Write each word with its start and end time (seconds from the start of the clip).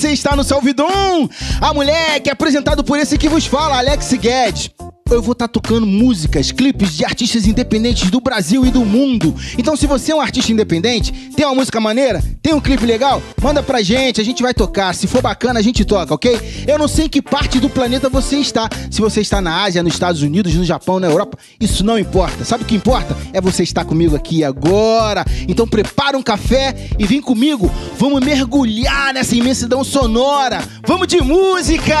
Você 0.00 0.12
está 0.12 0.34
no 0.34 0.42
Salvidon! 0.42 1.28
A 1.60 1.74
mulher 1.74 2.20
que 2.20 2.30
é 2.30 2.32
apresentado 2.32 2.82
por 2.82 2.98
esse 2.98 3.18
que 3.18 3.28
vos 3.28 3.44
fala, 3.44 3.76
Alex 3.76 4.14
Guedes 4.14 4.70
eu 5.14 5.22
vou 5.22 5.32
estar 5.32 5.48
tá 5.48 5.52
tocando 5.52 5.86
músicas, 5.86 6.52
clipes 6.52 6.96
de 6.96 7.04
artistas 7.04 7.46
independentes 7.46 8.10
do 8.10 8.20
Brasil 8.20 8.64
e 8.64 8.70
do 8.70 8.84
mundo. 8.84 9.34
Então, 9.58 9.76
se 9.76 9.86
você 9.86 10.12
é 10.12 10.14
um 10.14 10.20
artista 10.20 10.52
independente, 10.52 11.12
tem 11.34 11.44
uma 11.44 11.54
música 11.54 11.80
maneira, 11.80 12.22
tem 12.42 12.54
um 12.54 12.60
clipe 12.60 12.86
legal, 12.86 13.22
manda 13.42 13.62
pra 13.62 13.82
gente, 13.82 14.20
a 14.20 14.24
gente 14.24 14.42
vai 14.42 14.54
tocar. 14.54 14.94
Se 14.94 15.06
for 15.06 15.22
bacana, 15.22 15.58
a 15.58 15.62
gente 15.62 15.84
toca, 15.84 16.14
ok? 16.14 16.64
Eu 16.66 16.78
não 16.78 16.88
sei 16.88 17.06
em 17.06 17.08
que 17.08 17.20
parte 17.20 17.58
do 17.58 17.68
planeta 17.68 18.08
você 18.08 18.36
está. 18.36 18.68
Se 18.90 19.00
você 19.00 19.20
está 19.20 19.40
na 19.40 19.62
Ásia, 19.62 19.82
nos 19.82 19.92
Estados 19.92 20.22
Unidos, 20.22 20.54
no 20.54 20.64
Japão, 20.64 21.00
na 21.00 21.08
Europa, 21.08 21.38
isso 21.60 21.84
não 21.84 21.98
importa. 21.98 22.44
Sabe 22.44 22.64
o 22.64 22.66
que 22.66 22.76
importa? 22.76 23.16
É 23.32 23.40
você 23.40 23.62
estar 23.62 23.84
comigo 23.84 24.14
aqui 24.16 24.44
agora. 24.44 25.24
Então, 25.48 25.66
prepara 25.66 26.16
um 26.16 26.22
café 26.22 26.74
e 26.98 27.06
vem 27.06 27.20
comigo. 27.20 27.70
Vamos 27.98 28.24
mergulhar 28.24 29.12
nessa 29.12 29.34
imensidão 29.34 29.82
sonora. 29.82 30.62
Vamos 30.86 31.08
de 31.08 31.20
música! 31.20 31.96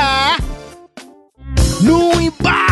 No 1.82 2.20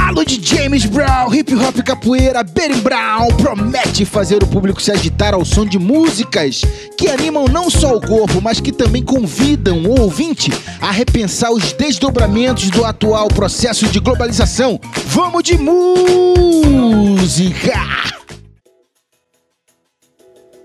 embalo 0.09 0.25
de 0.25 0.41
James 0.43 0.87
Brown, 0.87 1.35
hip 1.35 1.55
hop 1.55 1.77
capoeira, 1.85 2.43
Benny 2.43 2.81
Brown 2.81 3.29
promete 3.37 4.07
fazer 4.07 4.43
o 4.43 4.47
público 4.47 4.81
se 4.81 4.91
agitar 4.91 5.35
ao 5.35 5.45
som 5.45 5.67
de 5.67 5.79
músicas 5.79 6.63
que 6.97 7.09
animam 7.09 7.45
não 7.47 7.69
só 7.69 7.95
o 7.95 8.01
corpo, 8.01 8.41
mas 8.41 8.59
que 8.59 8.73
também 8.73 9.05
convidam 9.05 9.83
o 9.85 10.01
ouvinte 10.01 10.51
a 10.81 10.91
repensar 10.91 11.53
os 11.53 11.75
desdobramentos 11.75 12.71
do 12.71 12.87
atual 12.87 13.29
processo 13.29 13.87
de 13.89 14.01
globalização. 14.01 14.81
Vamos 15.07 15.43
de 15.43 15.59
música! 15.59 16.89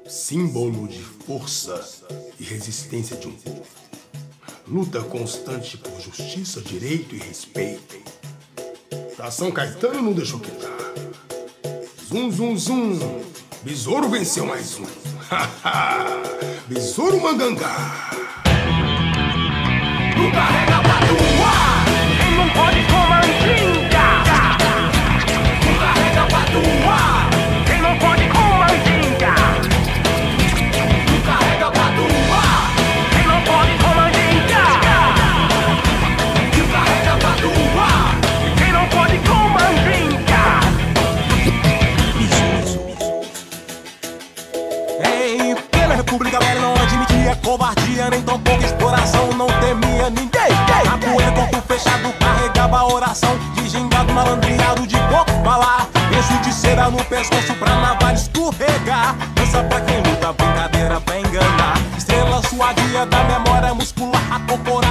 Símbolo 0.07 0.87
de 0.87 0.99
força 0.99 1.83
e 2.39 2.43
resistência 2.45 3.17
de 3.17 3.27
um 3.27 3.33
povo. 3.33 3.63
Luta 4.65 5.01
constante 5.01 5.75
por 5.77 5.99
justiça, 5.99 6.61
direito 6.61 7.13
e 7.15 7.19
respeito 7.19 8.22
Pra 9.23 9.31
São 9.31 9.49
Caetano 9.53 10.01
não 10.01 10.11
deixou 10.11 10.37
quitar. 10.37 10.69
Zum, 12.09 12.29
zum, 12.29 12.57
zum. 12.57 12.99
Besouro 13.63 14.09
venceu 14.09 14.45
mais 14.45 14.77
um. 14.77 14.85
Besouro 16.67 17.21
Mangangá. 17.21 18.09
No 20.17 20.29
carrega 20.29 20.77
pra 20.81 20.99
doar, 21.07 21.85
quem 22.19 22.35
não 22.35 22.49
pode 22.49 22.83
comandinga. 22.91 24.07
No 25.63 25.73
carrega 25.79 26.25
pra 26.27 26.43
doar, 26.51 27.12
covardia, 48.03 48.09
nem 48.09 48.21
tampouco 48.21 48.63
exploração, 48.63 49.29
não 49.33 49.47
temia 49.47 50.09
ninguém. 50.09 50.91
A 50.91 50.97
poeira, 50.97 51.31
corpo 51.31 51.61
fechado, 51.67 52.13
carregava 52.19 52.79
a 52.79 52.93
oração 52.93 53.37
de 53.55 53.69
gingado, 53.69 54.11
malandreado 54.13 54.85
de 54.87 54.97
pouco 54.97 55.31
falar. 55.43 55.87
Beijo 56.09 56.37
de 56.41 56.53
cera 56.53 56.89
no 56.89 57.03
pescoço 57.05 57.53
pra 57.55 57.75
navalha 57.75 58.15
escorregar. 58.15 59.15
Dança 59.35 59.63
pra 59.63 59.81
quem 59.81 59.97
luta, 59.97 60.33
brincadeira 60.33 61.01
pra 61.01 61.19
enganar. 61.19 61.77
Estrela 61.97 62.41
suadia 62.43 63.05
da 63.05 63.23
memória 63.23 63.73
muscular, 63.73 64.21
acorporado, 64.31 64.73
zum, 64.73 64.82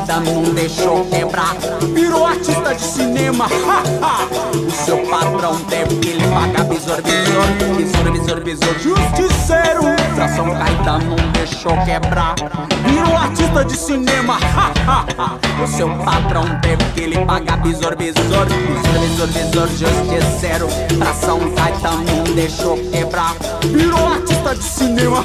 Caetano 0.00 0.42
não 0.42 0.54
deixou 0.54 1.04
quebrar. 1.06 1.54
Virou 1.94 2.24
artista 2.24 2.74
de 2.74 2.80
cinema. 2.80 3.46
O 4.66 4.70
seu 4.70 4.98
patrão 5.06 5.56
teve 5.68 5.96
que 5.96 6.12
lhe 6.14 6.26
pagar 6.28 6.64
visor, 6.64 7.02
visor 7.02 7.76
Visor, 7.76 8.12
visor, 8.12 8.40
visor, 8.40 8.78
justiceiro. 8.78 9.82
Pra 10.14 10.28
São 10.28 10.54
Caetano 10.54 11.16
não 11.16 11.32
deixou 11.32 11.76
quebrar. 11.84 12.34
Virou 12.86 13.16
artista 13.16 13.64
de 13.64 13.76
cinema. 13.76 14.38
O 15.62 15.66
seu 15.66 15.90
patrão 15.98 16.44
teve 16.62 16.84
que 16.94 17.06
lhe 17.06 17.24
pagar 17.26 17.60
visor, 17.62 17.94
visor 17.96 18.46
Visor, 18.46 19.28
visor, 19.28 19.28
visor, 19.28 19.68
justiceiro. 19.68 20.68
Pra 20.98 21.12
São 21.12 21.38
Caetano 21.50 22.04
não 22.04 22.34
deixou 22.34 22.78
quebrar. 22.90 23.36
Virou 23.64 24.06
artista 24.06 24.54
de 24.54 24.64
cinema. 24.64 25.24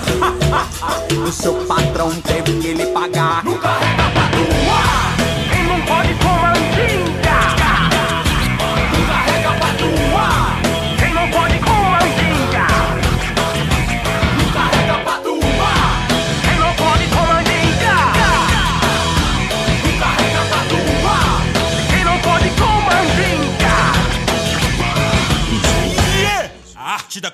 O 1.25 1.31
seu 1.31 1.53
patrão 1.65 2.11
teve 2.21 2.59
que 2.59 2.73
lhe 2.73 2.87
pagar. 2.87 3.41
Quem 3.43 4.24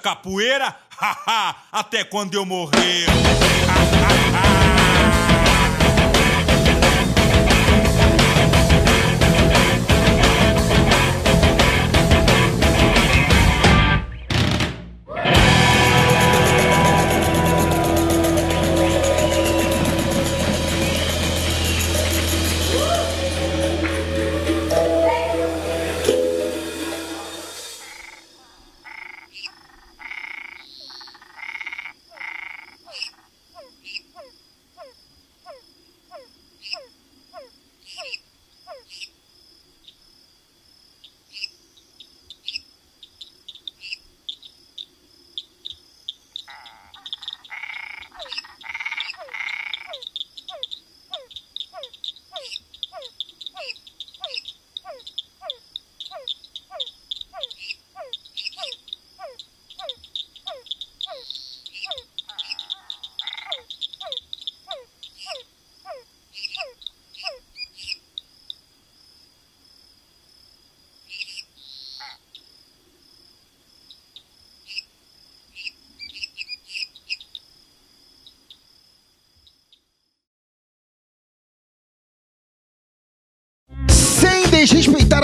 capoeira? 0.02 0.76
Haha! 0.98 1.56
Até 1.72 2.04
quando 2.04 2.34
eu 2.34 2.46
morrer. 2.46 3.06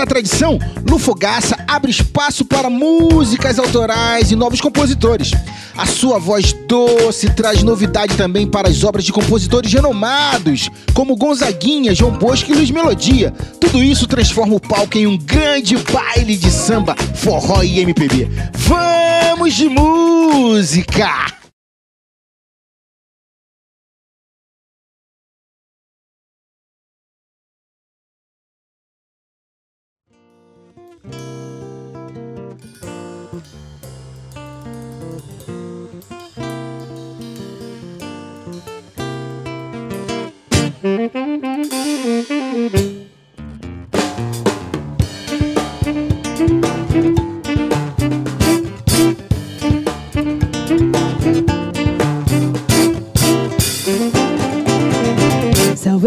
tradição, 0.08 0.58
no 0.88 0.98
Fogaça 0.98 1.56
abre 1.68 1.90
espaço 1.90 2.44
para 2.44 2.68
músicas 2.68 3.58
autorais 3.58 4.32
e 4.32 4.36
novos 4.36 4.60
compositores. 4.60 5.30
A 5.76 5.86
sua 5.86 6.18
voz 6.18 6.52
doce 6.66 7.30
traz 7.30 7.62
novidade 7.62 8.16
também 8.16 8.46
para 8.46 8.68
as 8.68 8.82
obras 8.82 9.04
de 9.04 9.12
compositores 9.12 9.72
renomados, 9.72 10.68
como 10.92 11.14
Gonzaguinha, 11.14 11.94
João 11.94 12.12
Bosco 12.18 12.50
e 12.50 12.54
Luiz 12.54 12.70
Melodia. 12.70 13.32
Tudo 13.60 13.84
isso 13.84 14.08
transforma 14.08 14.56
o 14.56 14.60
palco 14.60 14.98
em 14.98 15.06
um 15.06 15.16
grande 15.16 15.76
baile 15.76 16.36
de 16.36 16.50
samba, 16.50 16.96
forró 17.14 17.62
e 17.62 17.78
MPB. 17.78 18.28
Vamos 18.54 19.54
de 19.54 19.68
música! 19.68 21.37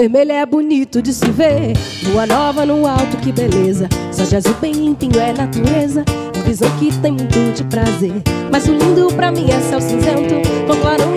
Vermelho 0.02 0.32
é 0.32 0.46
bonito 0.48 1.00
de 1.00 1.14
se 1.14 1.30
ver. 1.30 1.74
Lua 2.06 2.26
nova 2.26 2.66
no 2.66 2.88
alto, 2.88 3.18
que 3.18 3.32
beleza. 3.32 3.88
Só 4.12 4.24
de 4.24 4.36
azul 4.36 4.56
bem 4.60 4.74
limpinho 4.74 5.20
é 5.20 5.32
natureza. 5.32 6.04
Visão 6.44 6.70
que 6.80 6.92
tem 7.02 7.12
muito 7.12 7.54
de 7.54 7.64
prazer. 7.66 8.14
Mas 8.52 8.68
o 8.68 8.74
lindo 8.74 9.14
pra 9.14 9.32
mim 9.32 9.46
é 9.52 9.60
céu 9.62 9.80
cinzento 9.80 10.34
Com 10.66 10.76
clarão 10.82 11.16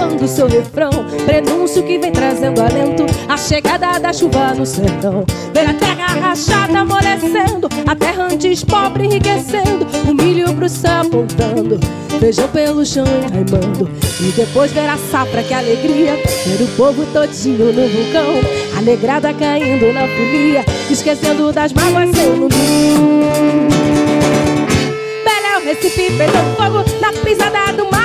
entoando 0.00 0.26
seu 0.26 0.46
refrão 0.46 0.90
Prenúncio 1.26 1.82
que 1.82 1.98
vem 1.98 2.12
trazendo 2.12 2.60
alento 2.60 3.04
A 3.28 3.36
chegada 3.36 3.98
da 3.98 4.12
chuva 4.12 4.54
no 4.54 4.64
sertão. 4.64 5.24
Ver 5.52 5.68
a 5.68 5.74
terra 5.74 6.06
rachada 6.20 6.78
amolecendo 6.78 7.68
A 7.86 7.94
terra 7.94 8.28
antes 8.30 8.64
pobre 8.64 9.04
enriquecendo 9.04 9.86
O 10.08 10.14
milho 10.14 10.52
pro 10.54 10.68
céu 10.68 11.02
apontando 11.02 11.78
Feijão 12.18 12.48
pelo 12.48 12.84
chão 12.84 13.04
enraimando 13.06 13.90
E 14.20 14.32
depois 14.32 14.72
ver 14.72 14.88
a 14.88 14.96
safra, 15.10 15.42
que 15.42 15.54
alegria 15.54 16.16
Ver 16.46 16.64
o 16.64 16.68
povo 16.76 17.04
todinho 17.12 17.66
no 17.66 17.88
vulcão 17.88 18.78
Alegrada 18.78 19.32
caindo 19.34 19.92
na 19.92 20.06
folia 20.06 20.64
Esquecendo 20.90 21.52
das 21.52 21.72
mágoas 21.72 22.10
lugar 22.36 22.58
Beléu, 25.24 25.64
Recife, 25.64 26.10
fogo 26.56 26.84
Na 27.00 27.12
pisada 27.12 27.72
do 27.72 27.84
maracatu 27.84 27.99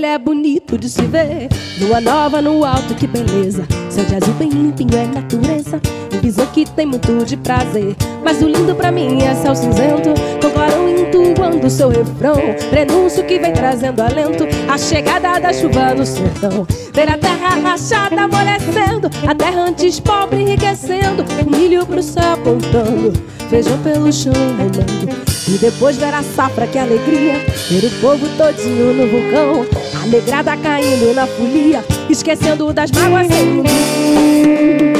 Vermelho 0.00 0.06
é 0.06 0.18
bonito 0.18 0.78
de 0.78 0.88
se 0.88 1.02
ver. 1.02 1.48
Lua 1.78 2.00
nova 2.00 2.40
no 2.40 2.64
alto, 2.64 2.94
que 2.94 3.06
beleza. 3.06 3.66
Céu 3.90 4.04
de 4.04 4.14
azul 4.16 4.34
bem 4.34 4.48
limpinho 4.48 4.96
é 4.96 5.06
natureza. 5.06 5.80
Um 6.14 6.20
visão 6.20 6.46
que 6.46 6.64
tem 6.64 6.86
muito 6.86 7.24
de 7.24 7.36
prazer. 7.36 7.94
Mas 8.24 8.40
o 8.40 8.48
lindo 8.48 8.74
pra 8.74 8.90
mim 8.90 9.22
é 9.22 9.34
céu 9.34 9.54
cinzento. 9.54 10.10
Com 10.40 10.50
clarão 10.50 10.88
entoando 10.88 11.70
seu 11.70 11.88
refrão. 11.88 12.36
Prenúncio 12.70 13.24
que 13.24 13.38
vem 13.38 13.52
trazendo 13.52 14.00
alento, 14.00 14.44
a 14.68 14.78
chegada 14.78 15.38
da 15.38 15.52
chuva 15.52 15.94
no 15.94 16.06
sertão. 16.06 16.66
Ver 16.92 17.08
a 17.10 17.18
terra 17.18 17.56
rachada 17.60 18.22
amolecendo, 18.22 19.10
a 19.26 19.34
terra 19.34 19.62
antes 19.68 20.00
pobre 20.00 20.42
enriquecendo, 20.42 21.24
o 21.46 21.50
milho 21.50 21.86
pro 21.86 22.02
céu 22.02 22.34
apontando, 22.34 23.12
feijão 23.48 23.78
pelo 23.78 24.12
chão 24.12 24.32
enraimando. 24.32 25.30
E 25.48 25.58
depois 25.58 25.96
ver 25.96 26.14
a 26.14 26.22
safra, 26.22 26.66
que 26.66 26.78
alegria, 26.78 27.38
ver 27.68 27.86
o 27.86 27.90
povo 28.00 28.26
todinho 28.36 28.92
no 28.94 29.06
vulcão, 29.06 29.66
a 30.02 30.06
negrada 30.06 30.56
caindo 30.56 31.12
na 31.14 31.26
folia, 31.26 31.84
esquecendo 32.08 32.72
das 32.72 32.90
mágoas 32.90 33.26
sem 33.26 33.62
fim. 33.62 34.92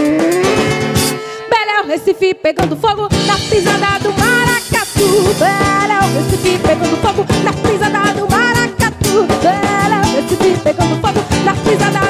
Beléu, 1.48 1.86
Recife 1.88 2.34
pegando 2.34 2.76
fogo 2.76 3.08
na 3.26 3.34
pisada 3.38 3.98
do 4.02 4.12
Maracatu. 4.12 5.34
Beléu, 5.38 6.02
Recife 6.14 6.58
pegando 6.58 6.96
fogo 6.98 7.26
na 7.42 7.52
pisada 7.52 8.12
do 8.12 8.28
Maracatu. 8.28 9.26
Beléu, 9.40 10.14
Recife 10.14 10.58
pegando 10.62 10.96
fogo 11.00 11.20
na 11.44 11.54
pisada 11.54 12.09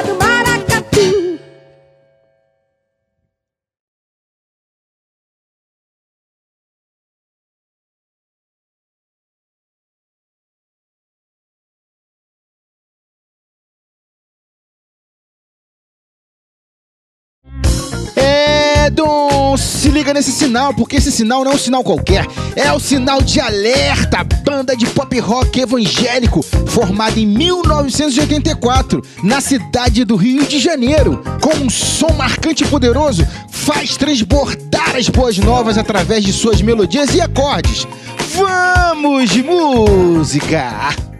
nesse 20.13 20.31
sinal, 20.31 20.73
porque 20.73 20.97
esse 20.97 21.11
sinal 21.11 21.43
não 21.43 21.51
é 21.51 21.55
um 21.55 21.57
sinal 21.57 21.83
qualquer. 21.83 22.25
É 22.55 22.71
o 22.71 22.79
sinal 22.79 23.21
de 23.21 23.39
alerta, 23.39 24.23
banda 24.43 24.75
de 24.75 24.85
pop 24.87 25.19
rock 25.19 25.59
evangélico, 25.59 26.41
formada 26.67 27.19
em 27.19 27.25
1984, 27.25 29.01
na 29.23 29.41
cidade 29.41 30.03
do 30.03 30.15
Rio 30.15 30.45
de 30.45 30.59
Janeiro. 30.59 31.21
Com 31.41 31.55
um 31.55 31.69
som 31.69 32.13
marcante 32.13 32.63
e 32.63 32.67
poderoso, 32.67 33.25
faz 33.49 33.97
transbordar 33.97 34.95
as 34.95 35.09
boas 35.09 35.37
novas 35.37 35.77
através 35.77 36.23
de 36.23 36.33
suas 36.33 36.61
melodias 36.61 37.13
e 37.13 37.21
acordes. 37.21 37.87
Vamos 38.35 39.35
música! 39.37 41.10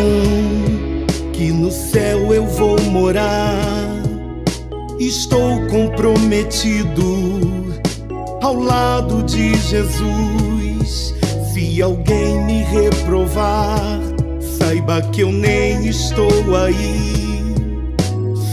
Coração 0.00 1.32
que 1.32 1.52
no 1.52 1.70
céu 1.70 2.32
eu 2.32 2.46
vou 2.46 2.80
morar. 2.82 3.68
Estou 4.98 5.66
comprometido 5.68 7.80
ao 8.42 8.54
lado 8.54 9.22
de 9.22 9.54
Jesus. 9.56 11.14
Se 11.52 11.82
alguém 11.82 12.44
me 12.44 12.62
reprovar, 12.62 14.00
saiba 14.58 15.02
que 15.02 15.22
eu 15.22 15.32
nem 15.32 15.86
estou 15.86 16.56
aí. 16.56 17.20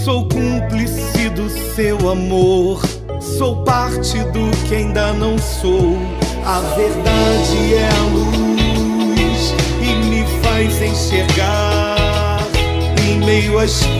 Sou 0.03 0.27
cúmplice 0.29 1.29
do 1.35 1.49
seu 1.75 2.09
amor, 2.09 2.81
sou 3.19 3.63
parte 3.63 4.17
do 4.19 4.49
que 4.67 4.75
ainda 4.75 5.11
não 5.13 5.37
sou. 5.37 5.97
A 6.45 6.61
verdade 6.77 7.73
é 7.73 7.89
a 7.89 8.01
luz 8.13 8.66
faz 10.57 10.81
enxergar 10.81 12.39
em 13.07 13.19
meio 13.19 13.59
à 13.59 13.65
escuridão. 13.65 13.91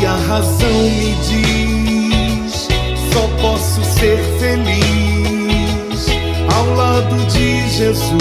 E 0.00 0.06
a 0.06 0.16
razão 0.26 0.72
me 0.72 1.14
diz: 1.28 2.68
só 3.12 3.28
posso 3.40 3.84
ser 3.84 4.18
feliz 4.40 6.08
ao 6.52 6.74
lado 6.74 7.14
de 7.26 7.70
Jesus, 7.70 8.18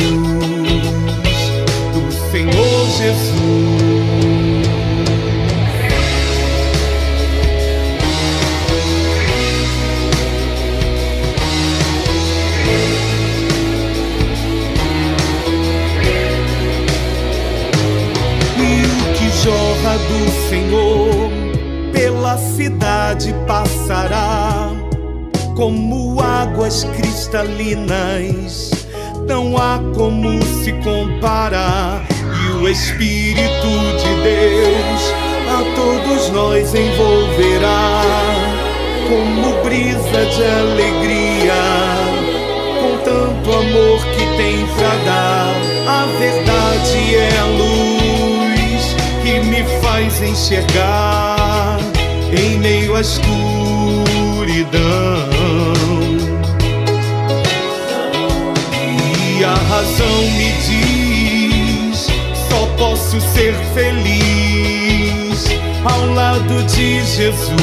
do 1.94 2.12
Senhor 2.32 2.88
Jesus. 2.98 3.97
Do 20.08 20.50
Senhor 20.50 21.30
pela 21.92 22.38
cidade 22.38 23.34
passará 23.48 24.72
como 25.56 26.22
águas 26.22 26.84
cristalinas. 26.96 28.72
Não 29.28 29.58
há 29.58 29.80
como 29.96 30.42
se 30.64 30.74
comparar. 30.84 32.06
E 32.46 32.52
o 32.58 32.70
Espírito 32.70 33.68
de 33.98 34.16
Deus 34.24 35.14
a 35.50 35.64
todos 35.76 36.30
nós 36.30 36.74
envolverá 36.74 38.04
como 39.08 39.64
brisa 39.64 40.26
de 40.26 40.44
alegria 40.44 41.54
com 42.80 42.98
tanto 43.04 43.52
amor 43.52 44.00
que 44.14 44.26
tem 44.38 44.66
pra 44.76 44.96
dar. 45.06 45.56
A 45.88 46.06
verdade 46.20 47.16
é 47.16 47.38
a 47.40 47.46
luz 47.46 47.77
me 49.58 49.64
faz 49.82 50.22
enxergar 50.22 51.80
em 52.32 52.60
meio 52.60 52.96
à 52.96 53.02
escuridão. 53.02 53.28
E 59.40 59.44
a 59.44 59.54
razão 59.54 60.22
me 60.38 60.52
diz: 60.68 62.08
só 62.50 62.68
posso 62.78 63.20
ser 63.34 63.56
feliz 63.74 65.46
ao 65.84 66.06
lado 66.14 66.64
de 66.64 67.04
Jesus, 67.04 67.58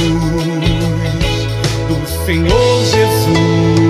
do 1.89 2.25
Senhor 2.27 2.85
Jesus. 2.85 3.84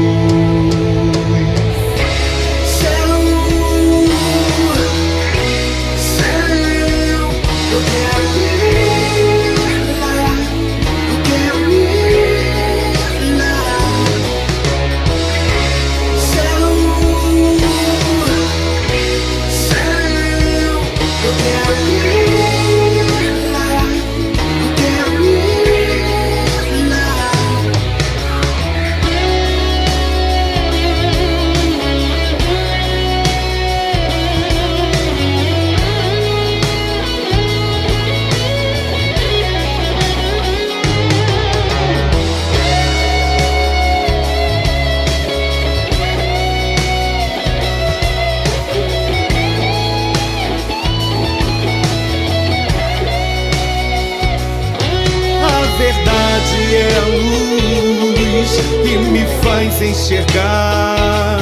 Enxergar 59.85 61.41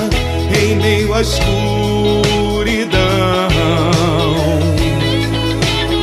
em 0.61 0.77
meio 0.77 1.15
à 1.15 1.23
escuridão. 1.23 1.53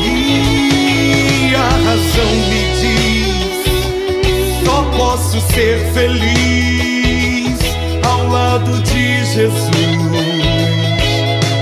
E 0.03 1.53
a 1.55 1.69
razão 1.85 2.31
me 2.49 2.63
diz: 2.79 4.65
só 4.65 4.83
posso 4.97 5.39
ser 5.53 5.77
feliz 5.93 7.59
ao 8.03 8.27
lado 8.27 8.81
de 8.83 9.25
Jesus, 9.25 9.69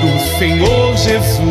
do 0.02 0.38
Senhor 0.38 0.98
Jesus. 0.98 1.47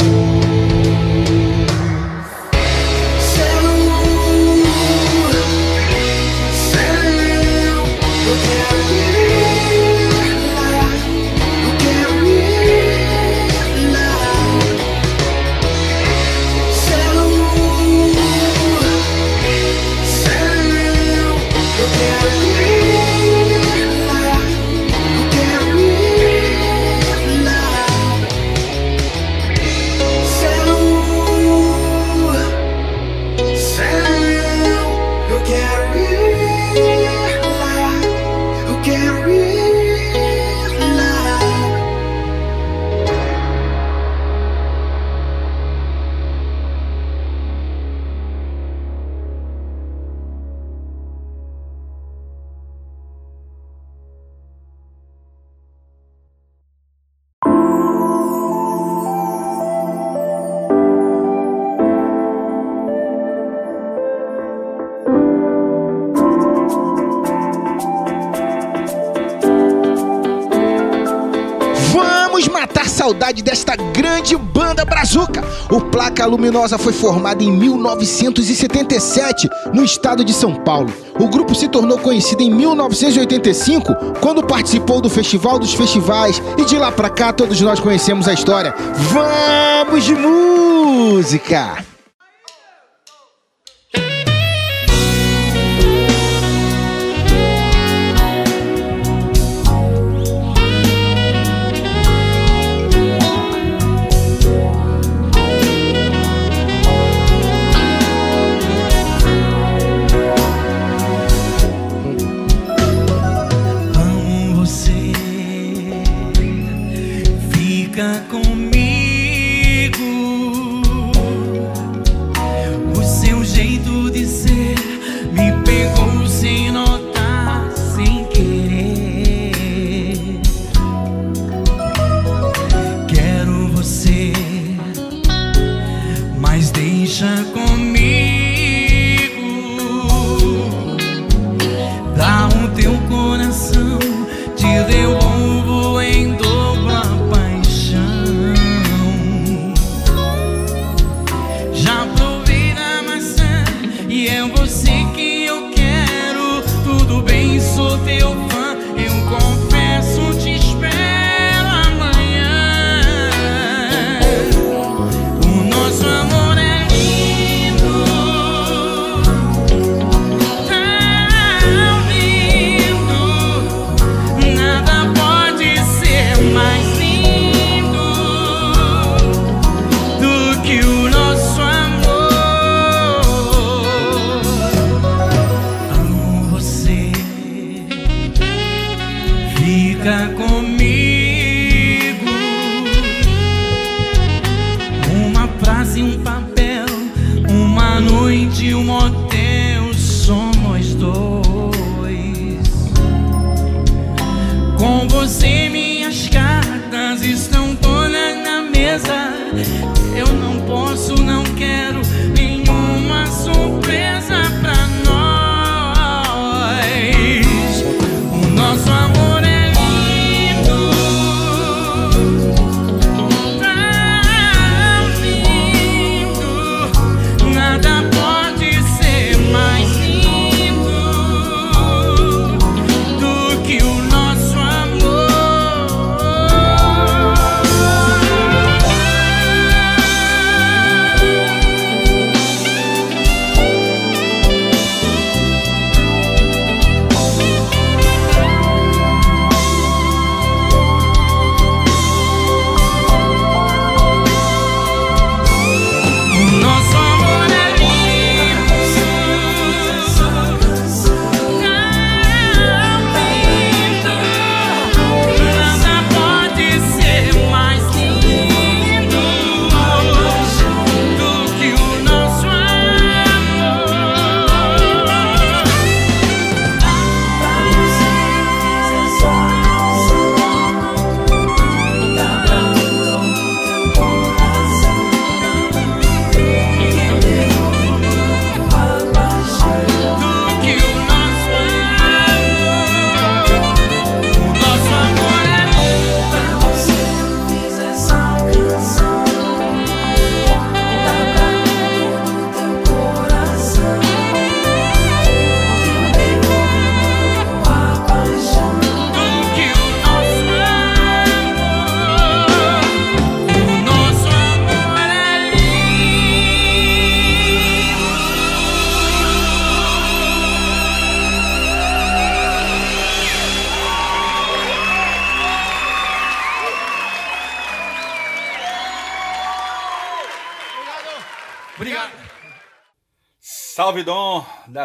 Terra 76.27 76.35
Luminosa 76.35 76.77
foi 76.77 76.93
formada 76.93 77.45
em 77.45 77.53
1977 77.53 79.49
no 79.73 79.85
estado 79.85 80.25
de 80.25 80.33
São 80.33 80.57
Paulo. 80.57 80.93
O 81.21 81.29
grupo 81.29 81.55
se 81.55 81.69
tornou 81.69 81.99
conhecido 81.99 82.43
em 82.43 82.53
1985 82.53 83.95
quando 84.21 84.45
participou 84.45 85.01
do 85.01 85.09
Festival 85.09 85.57
dos 85.57 85.73
Festivais 85.73 86.43
e 86.59 86.65
de 86.65 86.77
lá 86.77 86.91
pra 86.91 87.09
cá 87.09 87.33
todos 87.33 87.61
nós 87.61 87.79
conhecemos 87.79 88.27
a 88.27 88.33
história. 88.33 88.75
Vamos 89.13 90.05
de 90.05 90.17
música! 90.17 91.96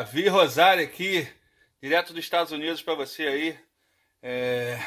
Davi 0.01 0.27
Rosário 0.27 0.83
aqui, 0.83 1.27
direto 1.79 2.11
dos 2.11 2.23
Estados 2.23 2.51
Unidos 2.51 2.81
para 2.81 2.95
você 2.95 3.21
aí. 3.27 3.59
É, 4.19 4.79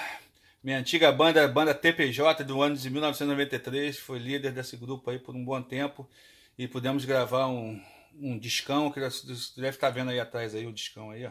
minha 0.61 0.79
antiga 0.79 1.12
banda, 1.12 1.46
banda 1.46 1.72
TPJ 1.72 2.42
do 2.42 2.61
ano 2.61 2.77
de 2.77 2.90
1993, 2.90 3.96
foi 3.96 4.18
líder 4.18 4.50
desse 4.50 4.77
grupo 4.77 5.09
aí 5.09 5.20
por 5.20 5.37
um 5.37 5.44
bom 5.44 5.62
tempo 5.62 6.11
e 6.59 6.66
pudemos 6.66 7.05
gravar 7.05 7.46
um, 7.46 7.81
um 8.18 8.37
discão 8.37 8.90
que 8.90 8.98
deve 8.98 9.68
estar 9.68 9.90
vendo 9.90 10.11
aí 10.11 10.18
atrás 10.18 10.53
aí 10.53 10.66
o 10.66 10.72
discão 10.72 11.12
aí, 11.12 11.27
ó. 11.27 11.31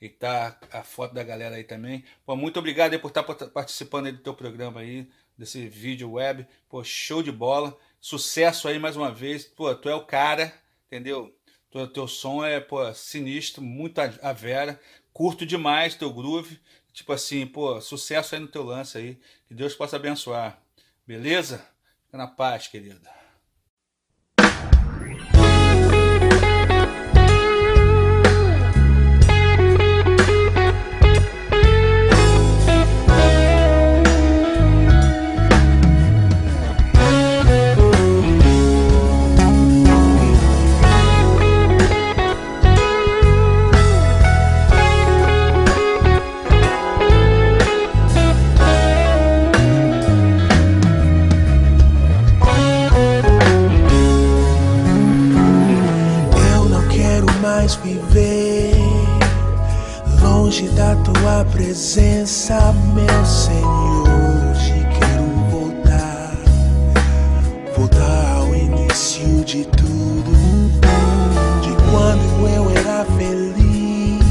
E 0.00 0.08
tá 0.08 0.58
a 0.72 0.82
foto 0.82 1.12
da 1.12 1.22
galera 1.22 1.56
aí 1.56 1.64
também. 1.64 2.02
Pô, 2.24 2.34
muito 2.34 2.58
obrigado 2.58 2.98
por 3.00 3.08
estar 3.08 3.22
participando 3.22 4.06
aí 4.06 4.12
do 4.12 4.22
teu 4.22 4.32
programa 4.32 4.80
aí, 4.80 5.06
desse 5.36 5.68
vídeo 5.68 6.12
web. 6.12 6.46
Pô, 6.70 6.82
show 6.82 7.22
de 7.22 7.30
bola. 7.30 7.76
Sucesso 8.00 8.66
aí 8.66 8.78
mais 8.78 8.96
uma 8.96 9.12
vez. 9.12 9.44
Pô, 9.44 9.74
tu 9.74 9.90
é 9.90 9.94
o 9.94 10.06
cara, 10.06 10.50
entendeu? 10.86 11.38
Teu, 11.70 11.86
teu 11.86 12.08
som 12.08 12.44
é, 12.44 12.60
pô, 12.60 12.92
sinistro, 12.94 13.62
muito 13.62 13.98
a, 14.00 14.12
a 14.22 14.32
vera. 14.32 14.80
Curto 15.12 15.46
demais 15.46 15.94
teu 15.94 16.12
groove. 16.12 16.60
Tipo 16.92 17.12
assim, 17.12 17.46
pô, 17.46 17.80
sucesso 17.80 18.34
aí 18.34 18.40
no 18.40 18.48
teu 18.48 18.62
lance 18.62 18.98
aí. 18.98 19.18
Que 19.46 19.54
Deus 19.54 19.74
possa 19.74 19.96
abençoar. 19.96 20.60
Beleza? 21.06 21.64
Fica 22.06 22.18
na 22.18 22.26
paz, 22.26 22.66
querida. 22.66 23.19
Presença, 61.44 62.74
meu 62.94 63.24
Senhor. 63.24 64.08
Hoje 64.50 64.86
quero 64.98 65.24
voltar, 65.50 66.32
voltar 67.76 68.36
ao 68.36 68.54
início 68.54 69.44
de 69.44 69.64
tudo, 69.66 70.32
de 71.62 71.74
quando 71.90 72.48
eu 72.48 72.70
era 72.70 73.04
feliz, 73.16 74.24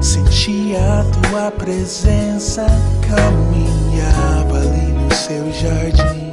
sentia 0.00 1.00
a 1.00 1.04
tua 1.04 1.50
presença, 1.50 2.66
caminhava 3.08 4.58
ali 4.58 4.92
no 4.92 5.14
seu 5.14 5.52
jardim 5.52 6.30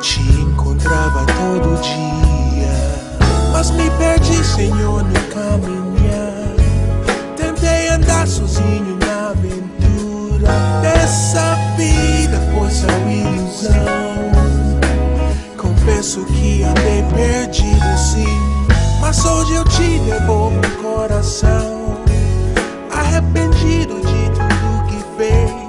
te 0.00 0.20
encontrava 0.20 1.26
todo 1.26 1.80
dia. 1.82 3.50
Mas 3.52 3.70
me 3.70 3.90
perdi, 3.90 4.42
Senhor, 4.44 5.02
no 5.02 5.20
caminhar. 5.28 5.89
Sozinho 8.26 8.96
na 8.98 9.30
aventura 9.30 10.48
dessa 10.82 11.56
vida, 11.76 12.40
pois 12.54 12.84
é 12.84 13.12
ilusão. 13.12 14.30
Confesso 15.56 16.24
que 16.26 16.62
andei 16.62 17.02
perdido, 17.14 17.98
sim. 17.98 18.38
Mas 19.00 19.24
hoje 19.24 19.54
eu 19.54 19.64
te 19.64 19.98
devolvo 20.00 20.60
o 20.60 20.82
coração. 20.82 21.96
Arrependido 22.92 23.96
de 23.96 24.30
tudo 24.30 24.86
que 24.86 25.02
fez. 25.16 25.59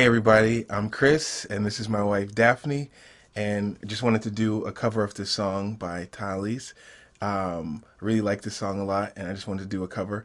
Hey 0.00 0.06
everybody, 0.06 0.64
I'm 0.70 0.88
Chris, 0.88 1.44
and 1.44 1.66
this 1.66 1.78
is 1.78 1.86
my 1.86 2.02
wife 2.02 2.34
Daphne, 2.34 2.88
and 3.36 3.76
just 3.84 4.02
wanted 4.02 4.22
to 4.22 4.30
do 4.30 4.64
a 4.64 4.72
cover 4.72 5.04
of 5.04 5.12
this 5.12 5.28
song 5.28 5.74
by 5.74 6.06
Thalys. 6.06 6.72
Um, 7.20 7.84
really 8.00 8.22
like 8.22 8.40
this 8.40 8.56
song 8.56 8.80
a 8.80 8.84
lot, 8.86 9.12
and 9.14 9.28
I 9.28 9.34
just 9.34 9.46
wanted 9.46 9.64
to 9.64 9.68
do 9.68 9.84
a 9.84 9.88
cover. 9.88 10.24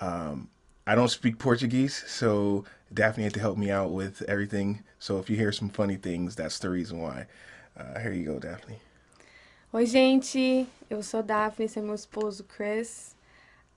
Um, 0.00 0.48
I 0.86 0.94
don't 0.94 1.10
speak 1.10 1.38
Portuguese, 1.38 2.02
so 2.06 2.64
Daphne 2.94 3.24
had 3.24 3.34
to 3.34 3.40
help 3.40 3.58
me 3.58 3.70
out 3.70 3.90
with 3.90 4.22
everything. 4.22 4.84
So 4.98 5.18
if 5.18 5.28
you 5.28 5.36
hear 5.36 5.52
some 5.52 5.68
funny 5.68 5.96
things, 5.96 6.34
that's 6.34 6.58
the 6.58 6.70
reason 6.70 6.98
why. 6.98 7.26
Uh, 7.76 7.98
here 7.98 8.14
you 8.14 8.24
go, 8.24 8.38
Daphne. 8.38 8.76
Oi, 9.74 9.84
gente. 9.84 10.66
Eu 10.88 11.02
sou 11.02 11.22
Daphne, 11.22 11.66
esse 11.66 11.78
é 11.78 11.82
meu 11.82 11.94
esposo 11.94 12.42
Chris. 12.44 13.14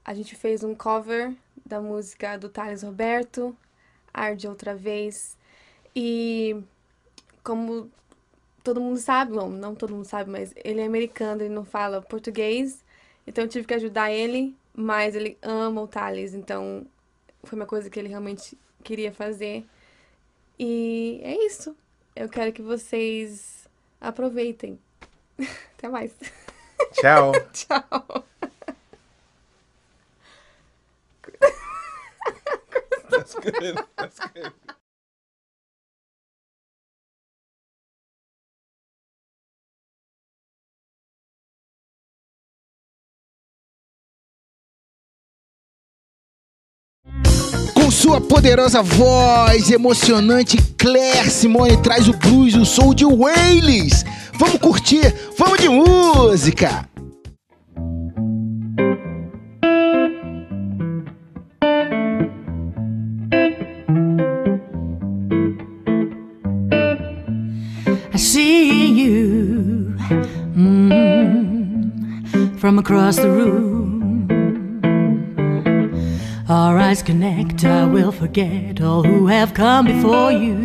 A 0.05 0.13
gente 0.13 0.37
fez 0.37 0.63
um 0.63 0.73
cover 0.73 1.33
da 1.65 1.81
música 1.81 2.37
do 2.37 2.47
Thales 2.47 2.81
Roberto, 2.81 3.53
Arde 4.13 4.47
Outra 4.47 4.75
Vez. 4.75 5.37
E 5.95 6.61
como 7.43 7.89
todo 8.63 8.79
mundo 8.79 8.97
sabe, 8.97 9.33
bom, 9.33 9.49
não 9.49 9.75
todo 9.75 9.93
mundo 9.93 10.05
sabe, 10.05 10.29
mas 10.29 10.53
ele 10.63 10.81
é 10.81 10.85
americano, 10.85 11.41
ele 11.41 11.53
não 11.53 11.65
fala 11.65 12.01
português. 12.01 12.83
Então 13.27 13.43
eu 13.43 13.49
tive 13.49 13.67
que 13.67 13.73
ajudar 13.73 14.11
ele, 14.11 14.55
mas 14.73 15.15
ele 15.15 15.37
ama 15.41 15.81
o 15.81 15.87
Thales, 15.87 16.33
então 16.33 16.85
foi 17.43 17.57
uma 17.57 17.65
coisa 17.65 17.89
que 17.89 17.99
ele 17.99 18.09
realmente 18.09 18.57
queria 18.83 19.11
fazer. 19.11 19.65
E 20.57 21.19
é 21.23 21.45
isso. 21.45 21.75
Eu 22.15 22.29
quero 22.29 22.53
que 22.53 22.61
vocês 22.61 23.67
aproveitem. 23.99 24.79
Até 25.77 25.89
mais. 25.89 26.13
Tchau. 26.93 27.31
Tchau. 27.51 28.25
That's 33.13 33.35
good. 33.35 33.77
That's 33.95 34.19
good. 34.19 34.51
Com 47.75 47.91
sua 47.91 48.19
poderosa 48.19 48.81
voz 48.81 49.69
emocionante, 49.69 50.57
Claire 50.77 51.29
Simone 51.29 51.77
traz 51.81 52.07
o 52.07 52.13
blues, 52.13 52.55
o 52.55 52.65
soul 52.65 52.95
de 52.95 53.05
Wales. 53.05 54.03
Vamos 54.39 54.59
curtir, 54.59 55.13
vamos 55.37 55.59
de 55.59 55.69
música. 55.69 56.89
From 72.73 72.79
across 72.79 73.17
the 73.17 73.29
room. 73.29 74.27
Our 76.49 76.79
eyes 76.79 77.03
connect, 77.03 77.63
I 77.63 77.85
will 77.85 78.11
forget 78.11 78.81
all 78.81 79.03
who 79.03 79.27
have 79.27 79.53
come 79.53 79.85
before 79.85 80.31
you. 80.31 80.55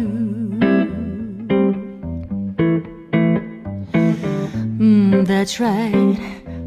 Mm, 4.81 5.27
that's 5.27 5.61
right, 5.61 6.18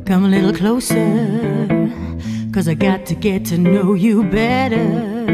come 0.05 0.25
a 0.25 0.27
little 0.27 0.53
closer, 0.53 1.67
cause 2.53 2.67
I 2.67 2.75
got 2.75 3.07
to 3.07 3.15
get 3.15 3.43
to 3.45 3.57
know 3.57 3.95
you 3.95 4.23
better. 4.23 5.25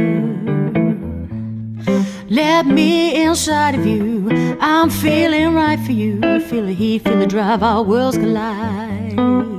Let 2.30 2.65
me 2.65 3.26
inside 3.26 3.76
of 3.76 3.86
you. 3.86 4.30
I'm 4.62 4.89
feeling 4.89 5.54
right 5.54 5.80
for 5.80 5.91
you. 5.91 6.22
Feel 6.48 6.65
the 6.65 6.74
heat, 6.74 7.04
feel 7.04 7.20
the 7.20 7.28
drive, 7.28 7.62
our 7.62 7.84
worlds 7.84 8.17
collide. 8.17 9.57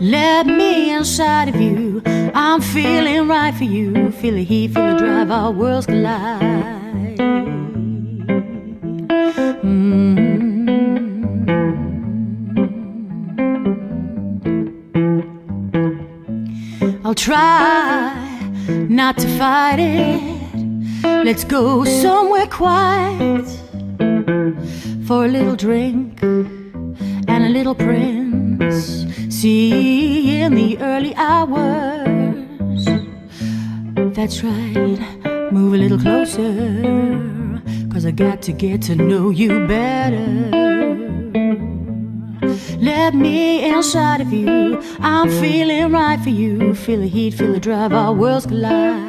Let 0.00 0.46
me 0.46 0.92
inside 0.92 1.48
of 1.48 1.60
you. 1.60 2.02
I'm 2.34 2.60
feeling 2.60 3.28
right 3.28 3.54
for 3.54 3.64
you. 3.64 4.10
Feel 4.12 4.34
the 4.34 4.44
heat, 4.44 4.72
feel 4.72 4.92
the 4.92 4.98
drive, 4.98 5.30
our 5.30 5.50
worlds 5.52 5.86
collide. 5.86 7.18
Mm. 9.62 10.64
I'll 17.04 17.14
try 17.14 18.12
not 18.88 19.18
to 19.18 19.28
fight 19.38 19.78
it. 19.78 20.34
Let's 21.24 21.44
go 21.44 21.84
somewhere 21.84 22.46
quiet 22.46 23.46
for 25.06 25.24
a 25.26 25.28
little 25.28 25.56
drink 25.56 26.22
and 26.22 27.44
a 27.44 27.48
little 27.48 27.74
prince. 28.64 29.34
See, 29.34 30.40
in 30.40 30.54
the 30.54 30.78
early 30.78 31.14
hours, 31.16 32.84
that's 34.14 34.42
right, 34.42 35.52
move 35.52 35.74
a 35.74 35.76
little 35.76 35.98
closer, 35.98 37.62
cause 37.92 38.06
I 38.06 38.10
got 38.10 38.42
to 38.42 38.52
get 38.52 38.82
to 38.82 38.94
know 38.94 39.30
you 39.30 39.66
better. 39.66 40.50
Let 42.78 43.14
me 43.14 43.64
inside 43.64 44.20
of 44.20 44.32
you, 44.32 44.80
I'm 45.00 45.30
feeling 45.30 45.92
right 45.92 46.20
for 46.20 46.30
you. 46.30 46.74
Feel 46.74 47.00
the 47.00 47.08
heat, 47.08 47.34
feel 47.34 47.52
the 47.52 47.60
drive, 47.60 47.92
our 47.92 48.12
worlds 48.12 48.46
collide. 48.46 49.02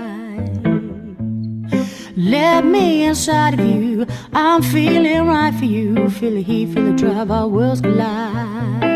Let 2.18 2.65
me 2.65 3.04
inside 3.04 3.60
of 3.60 3.65
you. 3.65 4.08
I'm 4.32 4.63
feeling 4.63 5.28
right 5.28 5.54
for 5.54 5.65
you. 5.65 6.10
Feel 6.10 6.32
the 6.32 6.41
heat, 6.41 6.74
feel 6.74 6.86
the 6.86 6.94
drive, 6.94 7.30
our 7.30 7.48
worlds 7.48 7.82
collide. 7.82 8.94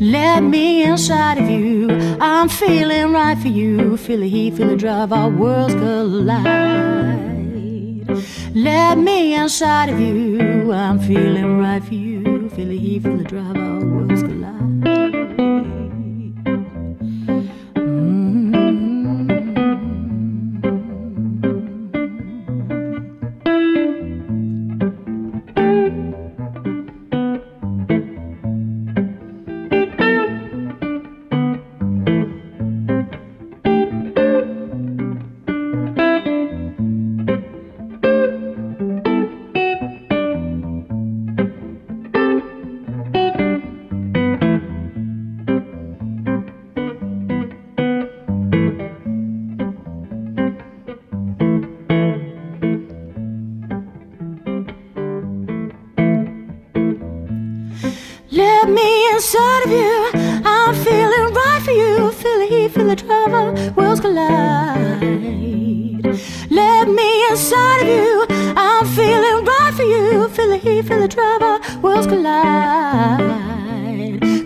Let 0.00 0.44
me 0.44 0.84
inside 0.84 1.38
of 1.38 1.50
you. 1.50 1.90
I'm 2.20 2.48
feeling 2.48 3.12
right 3.12 3.36
for 3.36 3.48
you. 3.48 3.96
Feel 3.96 4.20
the 4.20 4.28
heat, 4.28 4.54
feel 4.54 4.68
the 4.68 4.76
drive, 4.76 5.12
our 5.12 5.28
worlds 5.28 5.74
collide. 5.74 6.38
Let 8.54 8.98
me 8.98 9.34
inside 9.34 9.88
of 9.88 9.98
you. 9.98 10.72
I'm 10.72 11.00
feeling 11.00 11.58
right 11.58 11.82
for 11.82 11.94
you. 11.94 12.48
Feel 12.50 12.68
the 12.68 12.78
heat, 12.78 13.02
feel 13.02 13.16
the 13.16 13.24
drive, 13.24 13.56
our 13.56 13.84
worlds 13.84 14.22
collide. 14.22 15.77
Collide. 72.08 73.68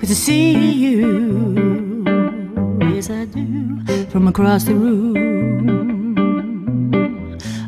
Cause 0.01 0.16
see 0.16 0.72
you, 0.72 2.05
yes 2.81 3.09
I 3.11 3.25
do, 3.27 4.07
from 4.11 4.29
across 4.29 4.64
the 4.64 4.75
room. 4.75 5.22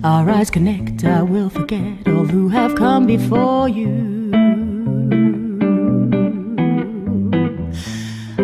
Our 0.03 0.29
eyes 0.29 0.51
connect, 0.51 1.05
I 1.05 1.23
will 1.23 1.49
forget 1.49 2.07
all 2.09 2.27
who 2.27 2.49
have 2.49 2.75
come 2.75 3.07
before 3.07 3.69
you. 3.69 4.33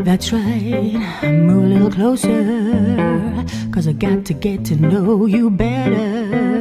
That's 0.04 0.32
right, 0.32 1.22
move 1.22 1.64
a 1.64 1.68
little 1.74 1.90
closer, 1.90 3.44
cause 3.72 3.86
I 3.86 3.92
got 3.92 4.24
to 4.26 4.34
get 4.34 4.64
to 4.66 4.76
know 4.76 5.26
you 5.26 5.50
better. 5.50 6.59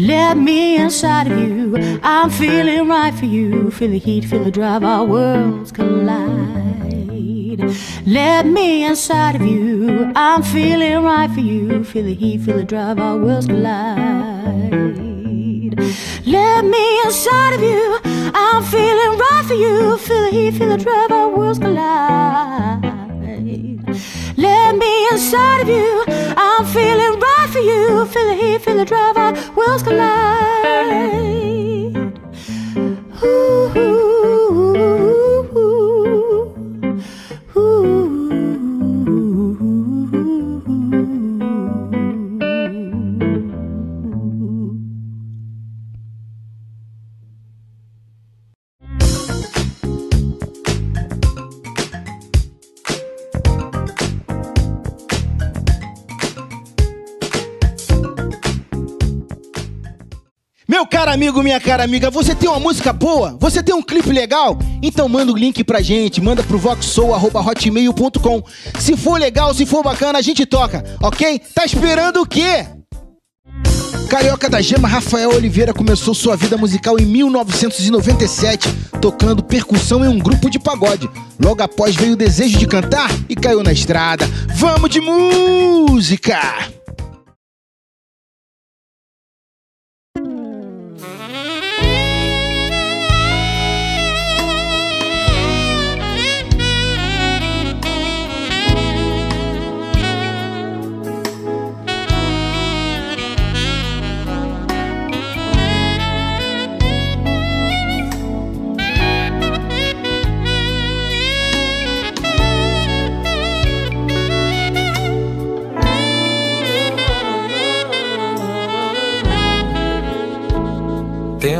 Let 0.00 0.38
me 0.38 0.78
inside 0.78 1.30
of 1.30 1.38
you, 1.38 1.76
I'm 2.02 2.30
feeling 2.30 2.88
right 2.88 3.12
for 3.12 3.26
you. 3.26 3.70
Feel 3.70 3.90
the 3.90 3.98
heat, 3.98 4.24
feel 4.24 4.42
the 4.42 4.50
drive, 4.50 4.82
our 4.82 5.04
worlds 5.04 5.72
collide. 5.72 6.80
Let 8.06 8.46
me 8.46 8.86
inside 8.86 9.34
of 9.34 9.42
you, 9.42 10.10
I'm 10.16 10.42
feeling 10.42 11.02
right 11.02 11.30
for 11.30 11.40
you. 11.40 11.84
Feel 11.84 12.04
the 12.04 12.14
heat, 12.14 12.40
feel 12.40 12.56
the 12.56 12.64
drive, 12.64 12.98
our 12.98 13.18
worlds 13.18 13.46
collide. 13.46 14.72
Let 16.24 16.64
me 16.64 17.02
inside 17.04 17.54
of 17.56 17.62
you. 17.62 17.98
I'm 18.32 18.62
feeling 18.62 19.18
right 19.18 19.44
for 19.46 19.52
you. 19.52 19.98
Feel 19.98 20.24
the 20.24 20.30
heat, 20.30 20.54
feel 20.54 20.68
the 20.70 20.78
drive, 20.78 21.12
our 21.12 21.28
worlds 21.28 21.58
collide. 21.58 22.89
Let 24.40 24.74
me 24.74 25.08
inside 25.12 25.60
of 25.60 25.68
you. 25.68 26.04
I'm 26.34 26.64
feeling 26.64 27.20
right 27.20 27.48
for 27.52 27.58
you. 27.58 28.06
Feel 28.06 28.26
the 28.28 28.34
heat, 28.34 28.62
feel 28.62 28.78
the 28.78 28.86
drive, 28.86 29.18
our 29.18 29.34
worlds 29.54 29.82
collide. 29.82 31.20
Ooh. 33.22 33.99
Amigo, 61.30 61.42
minha 61.44 61.60
cara 61.60 61.84
amiga, 61.84 62.10
você 62.10 62.34
tem 62.34 62.48
uma 62.48 62.58
música 62.58 62.92
boa? 62.92 63.36
Você 63.38 63.62
tem 63.62 63.72
um 63.72 63.82
clipe 63.82 64.10
legal? 64.10 64.58
Então 64.82 65.08
manda 65.08 65.30
o 65.30 65.36
link 65.36 65.62
pra 65.62 65.80
gente, 65.80 66.20
manda 66.20 66.42
pro 66.42 66.58
voxsou.hotmail.com. 66.58 68.42
Se 68.80 68.96
for 68.96 69.18
legal, 69.18 69.54
se 69.54 69.64
for 69.64 69.82
bacana, 69.82 70.18
a 70.18 70.22
gente 70.22 70.44
toca, 70.44 70.84
ok? 71.00 71.40
Tá 71.54 71.64
esperando 71.64 72.20
o 72.20 72.26
quê? 72.26 72.66
Carioca 74.08 74.50
da 74.50 74.60
Gema 74.60 74.88
Rafael 74.88 75.32
Oliveira 75.32 75.72
começou 75.72 76.14
sua 76.14 76.36
vida 76.36 76.56
musical 76.56 76.98
em 76.98 77.04
1997, 77.04 78.68
tocando 79.00 79.44
percussão 79.44 80.04
em 80.04 80.08
um 80.08 80.18
grupo 80.18 80.50
de 80.50 80.58
pagode. 80.58 81.08
Logo 81.38 81.62
após 81.62 81.94
veio 81.94 82.14
o 82.14 82.16
desejo 82.16 82.58
de 82.58 82.66
cantar 82.66 83.08
e 83.28 83.36
caiu 83.36 83.62
na 83.62 83.72
estrada. 83.72 84.28
Vamos 84.56 84.90
de 84.90 85.00
música! 85.00 86.79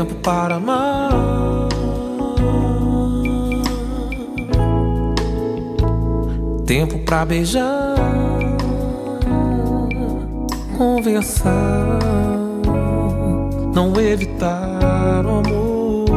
Tempo 0.01 0.15
para 0.15 0.55
amar. 0.55 1.11
Tempo 6.65 6.97
para 7.05 7.23
beijar. 7.23 7.95
Conversar. 10.75 11.99
Não 13.75 13.93
evitar 14.01 15.23
o 15.23 15.37
amor 15.37 16.09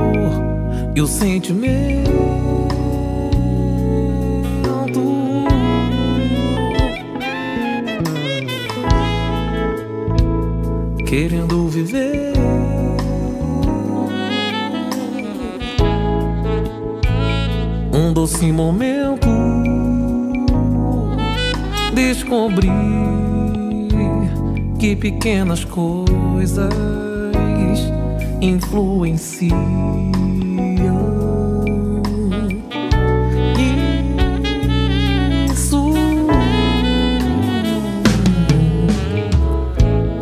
e 0.96 1.02
o 1.02 1.06
sentimento. 1.06 2.10
Querendo 11.06 11.68
viver. 11.68 12.63
Doce 18.14 18.52
momento 18.52 19.28
descobrir 21.92 22.70
que 24.78 24.94
pequenas 24.94 25.64
coisas 25.64 26.72
influenciam. 28.40 30.12
Isso 35.52 35.94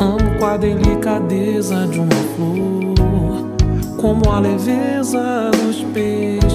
amo 0.01 0.39
com 0.39 0.47
a 0.47 0.57
delicadeza 0.57 1.87
de 1.89 2.01
uma 2.01 2.09
flor, 2.35 3.55
como 4.01 4.31
a 4.31 4.41
leveza 4.41 5.51
dos 5.63 5.83
peixes 5.93 6.52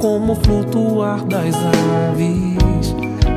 como 0.00 0.34
flutuar 0.36 1.24
das 1.24 1.54
aves, 1.56 2.94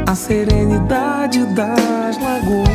a 0.08 0.16
serenidade 0.16 1.46
das 1.56 2.18
lagoas, 2.18 2.72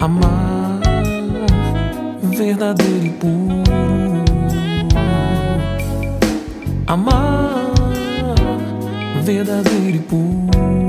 amar 0.00 0.80
verdadeiro 2.22 3.06
e 3.06 3.10
puro, 3.10 3.62
amar 6.86 7.72
verdadeiro 9.22 9.96
e 9.96 10.00
puro. 10.00 10.83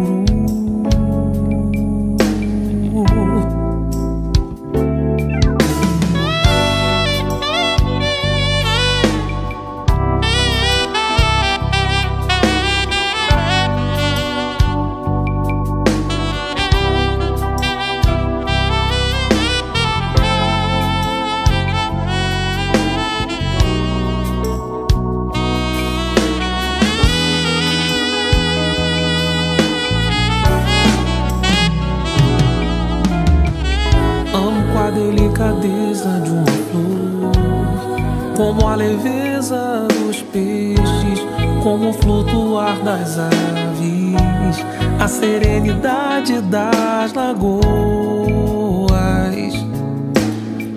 Das 42.86 43.18
aves, 43.18 44.64
a 45.04 45.08
serenidade 45.08 46.40
das 46.44 47.14
lagoas. 47.14 47.66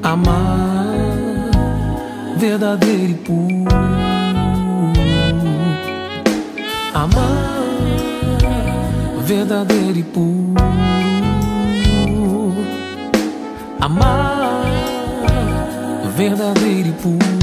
Amar 0.03 0.87
verdadeiro 2.39 3.11
e 3.11 3.15
puro, 3.15 3.69
amar 6.95 7.59
verdadeiro 9.27 9.99
e 9.99 10.03
puro. 10.03 10.55
Amar 13.81 14.65
verdadeiro 16.17 16.89
e 16.89 16.93
puro. 16.93 17.38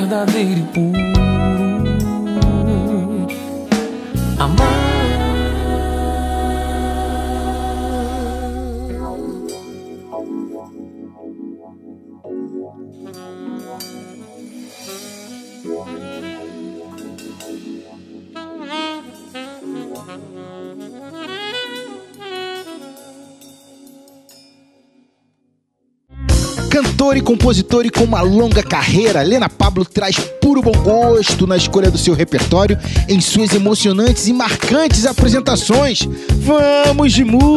Verdadeiro 0.00 0.60
e 0.60 0.62
puro. 0.74 1.05
Cantora 27.26 27.36
compositora 27.36 27.86
e 27.88 27.90
com 27.90 28.04
uma 28.04 28.20
longa 28.20 28.62
carreira, 28.62 29.20
Lena 29.22 29.48
Pablo 29.48 29.84
traz 29.84 30.16
puro 30.40 30.62
bom 30.62 30.70
gosto 30.70 31.44
na 31.46 31.56
escolha 31.56 31.90
do 31.90 31.98
seu 31.98 32.14
repertório 32.14 32.78
em 33.08 33.20
suas 33.20 33.52
emocionantes 33.52 34.28
e 34.28 34.32
marcantes 34.32 35.04
apresentações. 35.04 36.08
Vamos 36.38 37.12
de 37.12 37.24
música! 37.24 37.50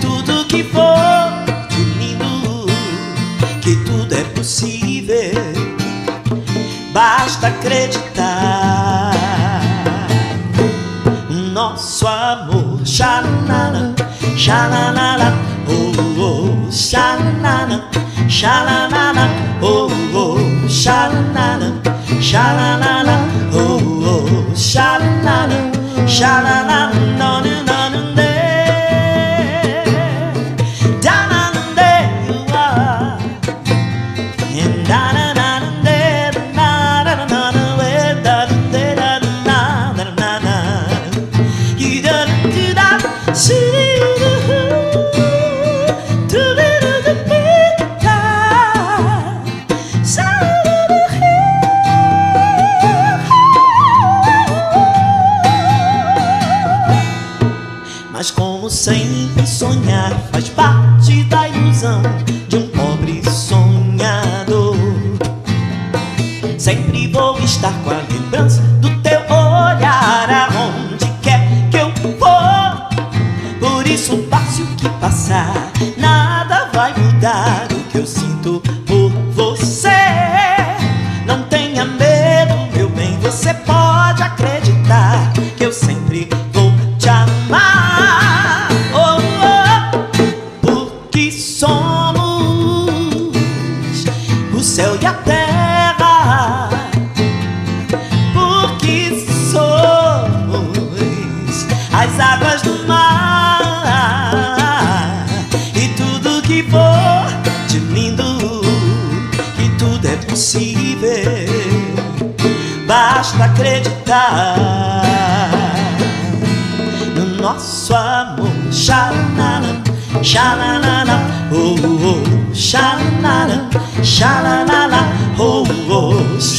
Tudo 0.00 0.46
que 0.46 0.64
for 0.64 1.30
de 1.68 1.84
lindo, 1.98 2.66
que 3.60 3.76
tudo 3.76 4.14
é 4.14 4.24
possível. 4.24 5.32
Basta 6.92 7.48
acreditar. 7.48 9.12
Nosso 11.52 12.06
amor, 12.06 12.80
xanana, 12.84 13.94
xanana, 14.36 15.34
oh, 15.68 16.20
oh, 16.20 16.70
xanana, 16.70 17.88
xanana, 18.28 19.28
oh, 19.60 19.88
oh, 20.14 20.68
xanana, 20.68 21.80
xanana, 22.20 23.18
oh, 23.52 23.80
oh, 24.06 24.54
xanana, 24.56 25.70
xanana, 26.06 26.92
no, 27.18 27.40
no, 27.40 27.40
no, 27.40 27.54
no, 27.54 27.59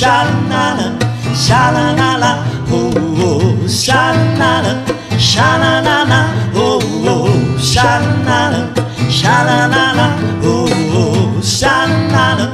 sha 0.02 0.24
la 0.50 0.64
la, 0.78 0.86
sha-la-na-la, 1.44 2.32
oh 2.72 2.92
oh, 3.26 3.68
sha 3.68 4.02
la 4.40 4.52
la, 4.66 4.72
sha-la-na-la, 5.30 6.20
oh 6.56 6.82
oh, 7.14 7.60
sha 7.72 8.00
la 8.28 8.40
la, 8.54 8.62
sha-la-na-la, 9.18 10.08
oh 10.44 10.66
oh, 11.02 11.42
sha 11.44 11.76
la 12.14 12.26
la, 12.40 12.48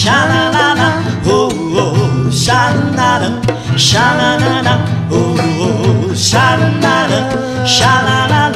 sha-la-na-la, 0.00 0.88
oh 1.26 1.48
oh, 1.84 2.30
sha 2.42 2.60
la 2.98 3.10
la, 3.22 3.30
sha-la-na-la, 3.86 4.74
oh 5.12 5.38
oh, 5.68 6.14
sha 6.28 6.46
la 6.82 6.96
la, 7.12 7.20
sha 7.76 7.92
la 8.08 8.18
la. 8.32 8.47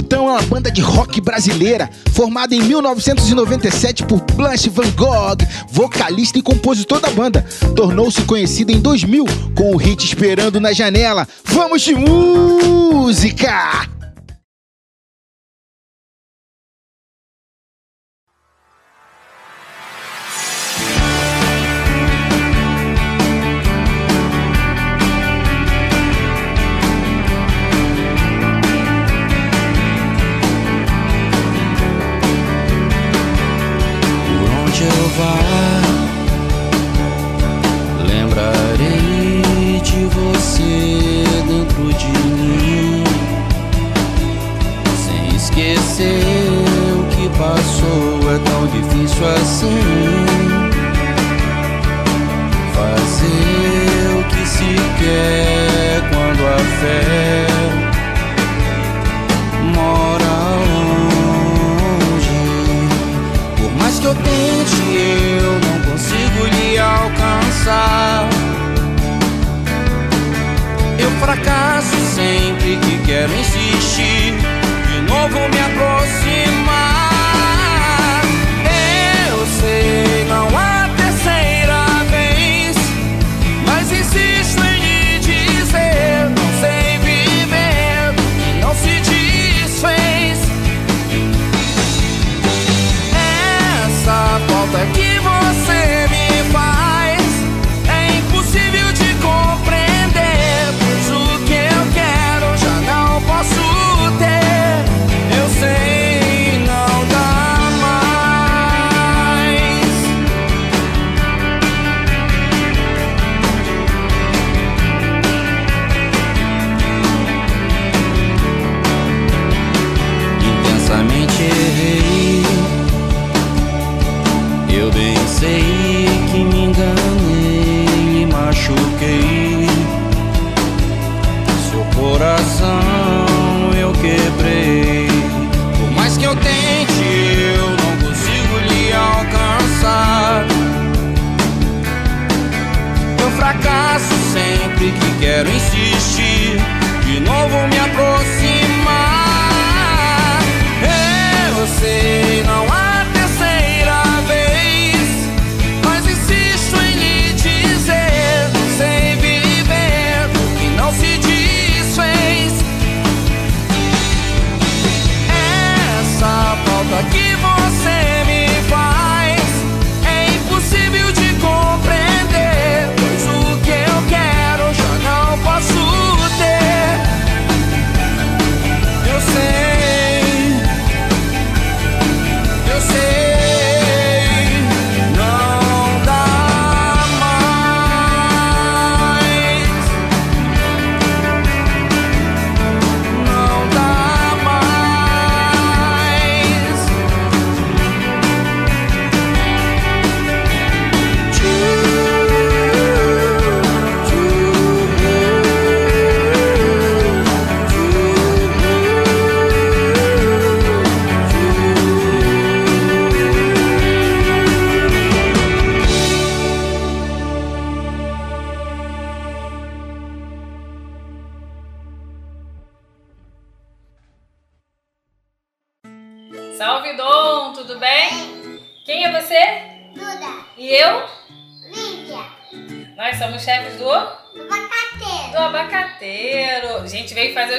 Plutão 0.00 0.28
é 0.28 0.32
uma 0.32 0.42
banda 0.42 0.70
de 0.70 0.80
rock 0.80 1.20
brasileira 1.20 1.90
formada 2.14 2.54
em 2.54 2.62
1997 2.62 4.06
por 4.06 4.18
Blanche 4.34 4.70
Van 4.70 4.90
Gogh, 4.92 5.36
vocalista 5.70 6.38
e 6.38 6.42
compositor 6.42 7.00
da 7.00 7.10
banda. 7.10 7.44
Tornou-se 7.76 8.22
conhecida 8.22 8.72
em 8.72 8.80
2000 8.80 9.26
com 9.54 9.74
o 9.74 9.76
hit 9.76 10.02
Esperando 10.02 10.58
na 10.58 10.72
Janela. 10.72 11.28
Vamos 11.44 11.82
de 11.82 11.94
música! 11.94 13.99
Fácil 49.20 49.36
assim 49.42 50.26
fazer 52.74 54.18
o 54.18 54.24
que 54.24 54.46
se 54.48 54.74
quer 54.98 56.00
quando 56.08 56.42
a 56.46 56.58
fé 56.80 57.46
mora 59.74 60.34
longe. 61.34 62.40
Por 63.58 63.70
mais 63.78 63.98
que 63.98 64.06
eu 64.06 64.14
tente, 64.14 64.82
eu 65.42 65.52
não 65.68 65.76
consigo 65.90 66.46
lhe 66.46 66.78
alcançar. 66.78 68.26
Eu 70.98 71.10
fracasso 71.20 71.96
sempre 72.14 72.76
que 72.76 72.98
quero 73.04 73.32
insistir, 73.34 74.34
de 74.88 75.00
novo 75.02 75.38
me 75.50 75.60
aproximar. 75.60 76.69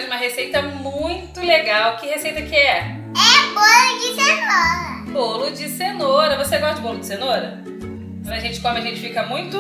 Hoje 0.02 0.08
uma 0.08 0.16
receita 0.16 0.62
muito 0.62 1.40
legal. 1.42 1.98
Que 1.98 2.08
receita 2.08 2.42
que 2.42 2.56
é? 2.56 2.80
É 2.80 3.54
bolo 3.54 4.00
de 4.00 4.16
cenoura. 4.16 5.12
Bolo 5.12 5.52
de 5.52 5.70
cenoura. 5.70 6.38
Você 6.38 6.58
gosta 6.58 6.76
de 6.76 6.82
bolo 6.82 7.00
de 7.00 7.06
cenoura? 7.06 7.64
Quando 8.24 8.34
a 8.34 8.40
gente 8.40 8.60
come, 8.60 8.80
a 8.80 8.82
gente 8.82 9.00
fica 9.00 9.24
muito 9.28 9.60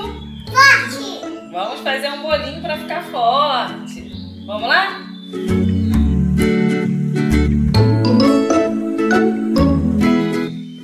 Forte. 0.51 1.51
Vamos 1.51 1.79
fazer 1.81 2.09
um 2.09 2.23
bolinho 2.23 2.61
para 2.61 2.77
ficar 2.77 3.03
forte. 3.03 4.11
Vamos 4.45 4.67
lá? 4.67 4.99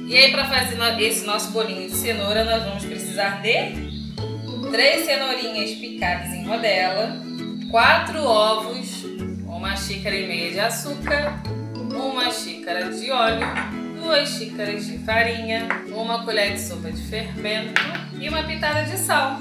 E 0.08 0.18
aí, 0.18 0.32
para 0.32 0.45
fazer 0.45 0.78
esse 1.01 1.26
nosso 1.26 1.51
bolinho 1.51 1.89
de 1.89 1.95
cenoura, 1.95 2.45
nós 2.45 2.64
vamos 2.64 2.86
precisar 2.86 3.41
de 3.41 3.88
três 4.72 5.05
cenourinhas 5.05 5.72
picadas 5.72 6.32
em 6.34 6.45
rodela, 6.45 7.22
quatro 7.70 8.24
ovos, 8.24 8.96
uma 9.58 9.76
xícara 9.76 10.16
e 10.16 10.28
meia 10.28 10.51
de 10.51 10.60
açúcar, 10.60 11.41
uma 11.91 12.30
xícara 12.30 12.91
de 12.91 13.10
óleo, 13.12 13.47
duas 13.95 14.30
xícaras 14.30 14.86
de 14.86 14.99
farinha, 14.99 15.68
uma 15.89 16.24
colher 16.24 16.53
de 16.53 16.62
sopa 16.62 16.91
de 16.91 17.01
fermento 17.01 17.82
e 18.20 18.30
uma 18.30 18.43
pitada 18.43 18.84
de 18.84 18.95
sal. 18.97 19.39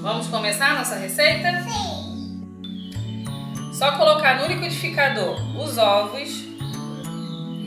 Vamos 0.00 0.28
começar 0.28 0.70
a 0.70 0.78
nossa 0.78 0.94
receita? 0.94 1.64
Sim. 1.64 2.44
Só 3.72 3.98
colocar 3.98 4.40
no 4.40 4.46
liquidificador 4.46 5.40
os 5.58 5.76
ovos. 5.76 6.44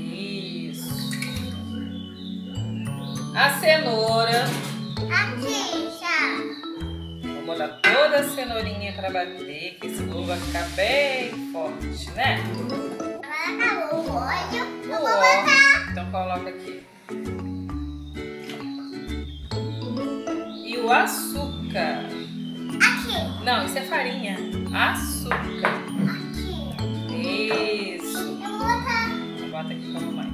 Isso. 0.10 0.90
A 3.36 3.50
cenoura. 3.60 4.46
Aqui, 5.12 5.90
já. 6.00 6.57
Vou 7.48 7.56
botar 7.56 7.80
toda 7.82 8.18
a 8.18 8.24
cenourinha 8.26 8.92
para 8.92 9.10
bater, 9.10 9.78
que 9.80 9.88
esse 9.88 10.04
bolo 10.04 10.26
vai 10.26 10.38
ficar 10.38 10.68
bem 10.76 11.32
forte, 11.54 12.12
né? 12.12 12.44
Agora 13.48 13.80
acabou 13.80 14.02
o 14.02 14.16
óleo. 14.18 14.68
Eu 14.84 14.90
vou 14.90 15.06
óleo. 15.06 15.46
botar. 15.46 15.90
Então 15.90 16.12
coloca 16.12 16.50
aqui. 16.50 16.84
E 20.66 20.78
o 20.78 20.92
açúcar. 20.92 22.04
Aqui. 22.84 23.46
Não, 23.46 23.66
isso 23.66 23.78
é 23.78 23.82
farinha. 23.84 24.38
Açúcar. 24.76 25.70
Aqui. 27.06 27.96
Isso. 27.96 28.18
Eu 28.18 28.36
vou 28.36 28.60
botar. 28.60 29.10
Bota 29.50 29.72
aqui 29.72 29.94
com 29.94 29.98
a 29.98 30.02
mamãe. 30.02 30.32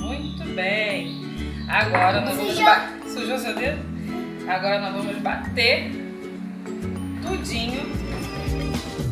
Muito 0.00 0.44
bem. 0.56 1.22
Agora 1.68 2.22
nós 2.22 2.36
vamos. 2.36 3.12
Sujou 3.12 3.38
seu 3.38 3.54
dedo? 3.54 3.91
Agora 4.48 4.80
nós 4.80 4.92
vamos 4.92 5.18
bater 5.18 5.90
tudinho. 7.22 7.82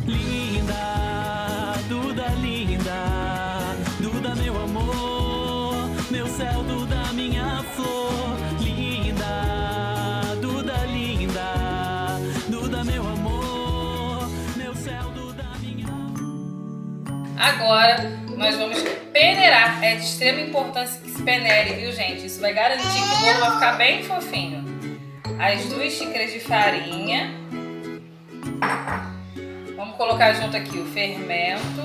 Linda, 0.05 1.73
Duda 1.87 2.27
linda, 2.41 3.75
Duda 3.99 4.35
meu 4.35 4.61
amor, 4.61 5.89
meu 6.09 6.27
céu, 6.27 6.63
Duda 6.63 7.13
minha 7.13 7.63
flor. 7.75 8.11
Linda, 8.59 10.35
Duda 10.41 10.85
linda, 10.85 12.19
Duda 12.49 12.83
meu 12.83 13.07
amor, 13.07 14.29
meu 14.57 14.75
céu, 14.75 15.03
Duda 15.15 15.45
minha 15.61 15.87
Agora 17.37 18.21
nós 18.37 18.57
vamos 18.57 18.81
peneirar. 19.13 19.83
É 19.83 19.95
de 19.95 20.03
extrema 20.03 20.41
importância 20.41 20.99
que 21.01 21.09
se 21.09 21.21
peneire, 21.23 21.73
viu, 21.75 21.91
gente? 21.93 22.25
Isso 22.25 22.41
vai 22.41 22.53
garantir 22.53 22.83
que 22.83 22.99
o 22.99 23.19
bolo 23.19 23.39
vai 23.39 23.51
ficar 23.53 23.71
bem 23.77 24.03
fofinho. 24.03 24.60
As 25.41 25.65
duas 25.65 25.91
xícaras 25.93 26.31
de 26.31 26.39
farinha. 26.39 27.31
Vamos 29.75 29.95
colocar 29.97 30.33
junto 30.33 30.55
aqui 30.55 30.77
o 30.77 30.85
fermento 30.85 31.81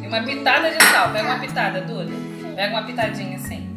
e 0.00 0.06
uma 0.06 0.22
pitada 0.22 0.70
de 0.70 0.80
sal. 0.84 1.12
Pega 1.12 1.28
uma 1.30 1.40
pitada, 1.40 1.80
Duda. 1.80 2.12
Pega 2.54 2.72
uma 2.72 2.84
pitadinha 2.84 3.38
assim. 3.38 3.68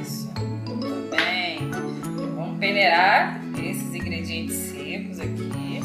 Isso. 0.00 0.32
Muito 0.68 1.10
bem. 1.10 1.68
Vamos 2.36 2.60
peneirar 2.60 3.40
esses 3.58 3.92
ingredientes 3.92 4.54
secos 4.54 5.18
aqui. 5.18 5.80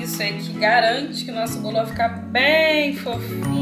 Isso 0.00 0.22
aí 0.22 0.38
que 0.38 0.52
garante 0.60 1.24
que 1.24 1.30
o 1.32 1.34
nosso 1.34 1.58
bolo 1.58 1.78
vai 1.78 1.86
ficar 1.86 2.08
bem 2.08 2.94
fofinho. 2.94 3.61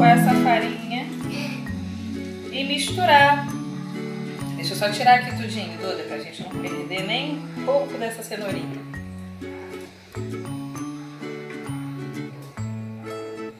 Com 0.00 0.06
essa 0.06 0.32
farinha 0.36 1.04
e 2.50 2.64
misturar. 2.64 3.46
Deixa 4.56 4.72
eu 4.72 4.76
só 4.78 4.90
tirar 4.90 5.16
aqui 5.16 5.36
tudinho, 5.36 5.76
Duda, 5.76 6.02
pra 6.04 6.18
gente 6.18 6.42
não 6.42 6.48
perder 6.48 7.06
nem 7.06 7.36
um 7.58 7.64
pouco 7.66 7.98
dessa 7.98 8.22
cenourinha. 8.22 8.80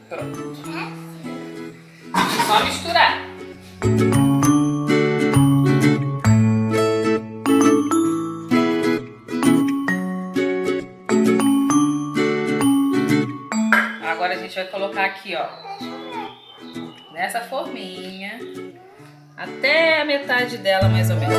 Pronto. 0.09 0.57
Só 2.47 2.65
misturar. 2.65 3.21
Agora 14.11 14.33
a 14.33 14.39
gente 14.39 14.55
vai 14.55 14.65
colocar 14.69 15.05
aqui, 15.05 15.37
ó, 15.37 15.80
nessa 17.21 17.43
forminha, 17.43 18.41
até 19.37 20.01
a 20.01 20.07
metade 20.07 20.57
dela 20.57 20.89
mais 20.89 21.11
ou 21.11 21.17
menos. 21.17 21.37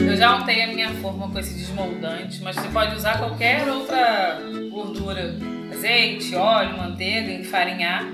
Eu 0.00 0.16
já 0.16 0.34
untei 0.34 0.64
a 0.64 0.66
minha 0.66 0.90
forma 0.94 1.30
com 1.30 1.38
esse 1.38 1.54
desmoldante, 1.54 2.42
mas 2.42 2.56
você 2.56 2.66
pode 2.66 2.96
usar 2.96 3.18
qualquer 3.18 3.68
outra 3.68 4.40
gordura, 4.68 5.36
azeite, 5.72 6.34
óleo, 6.34 6.76
manteiga, 6.76 7.30
enfarinhar. 7.30 8.04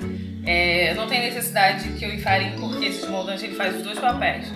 É, 0.44 0.92
não 0.92 1.06
tem 1.06 1.20
necessidade 1.20 1.88
que 1.94 2.04
eu 2.04 2.12
enfarinhe 2.12 2.58
porque 2.60 2.84
esse 2.84 3.00
desmoldante 3.00 3.46
ele 3.46 3.54
faz 3.54 3.74
os 3.74 3.82
dois 3.82 3.98
papéis. 3.98 4.52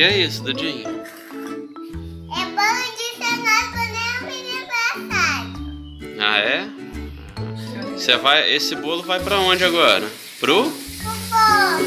Que 0.00 0.04
é 0.04 0.16
isso, 0.16 0.42
Dudinho? 0.42 0.88
É 0.88 0.94
bolo 2.56 2.86
de 2.96 3.06
cenoura 3.18 3.68
com 3.70 3.84
nem 3.92 4.08
aniversário. 4.96 5.52
Ah, 6.18 6.38
é? 6.38 6.66
Você 7.92 8.16
vai, 8.16 8.50
esse 8.50 8.74
bolo 8.76 9.02
vai 9.02 9.20
pra 9.20 9.38
onde 9.40 9.62
agora? 9.62 10.10
Pro? 10.40 10.72
Pra 11.28 11.80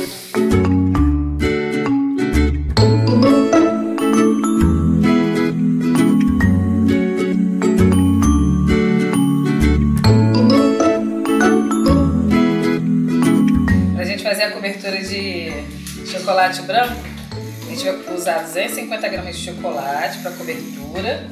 usar 18.23 18.43
250 18.43 19.09
gramas 19.09 19.35
de 19.35 19.43
chocolate 19.43 20.19
para 20.19 20.31
cobertura, 20.31 21.29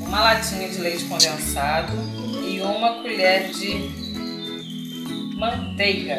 uma 0.00 0.20
latinha 0.20 0.66
de 0.66 0.78
leite 0.78 1.04
condensado 1.04 1.92
e 2.42 2.58
uma 2.62 3.02
colher 3.02 3.50
de 3.50 3.90
manteiga. 5.36 6.18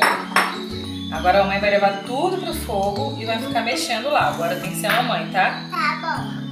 Agora 1.11 1.39
a 1.39 1.43
mamãe 1.45 1.59
vai 1.59 1.71
levar 1.71 2.03
tudo 2.03 2.37
pro 2.37 2.53
fogo 2.53 3.17
e 3.19 3.25
vai 3.25 3.39
ficar 3.39 3.63
mexendo 3.63 4.11
lá. 4.11 4.27
Agora 4.27 4.55
tem 4.57 4.69
que 4.69 4.77
ser 4.77 4.85
a 4.85 5.01
mamãe, 5.01 5.27
tá? 5.31 5.63
Tá 5.71 5.99
bom. 5.99 6.43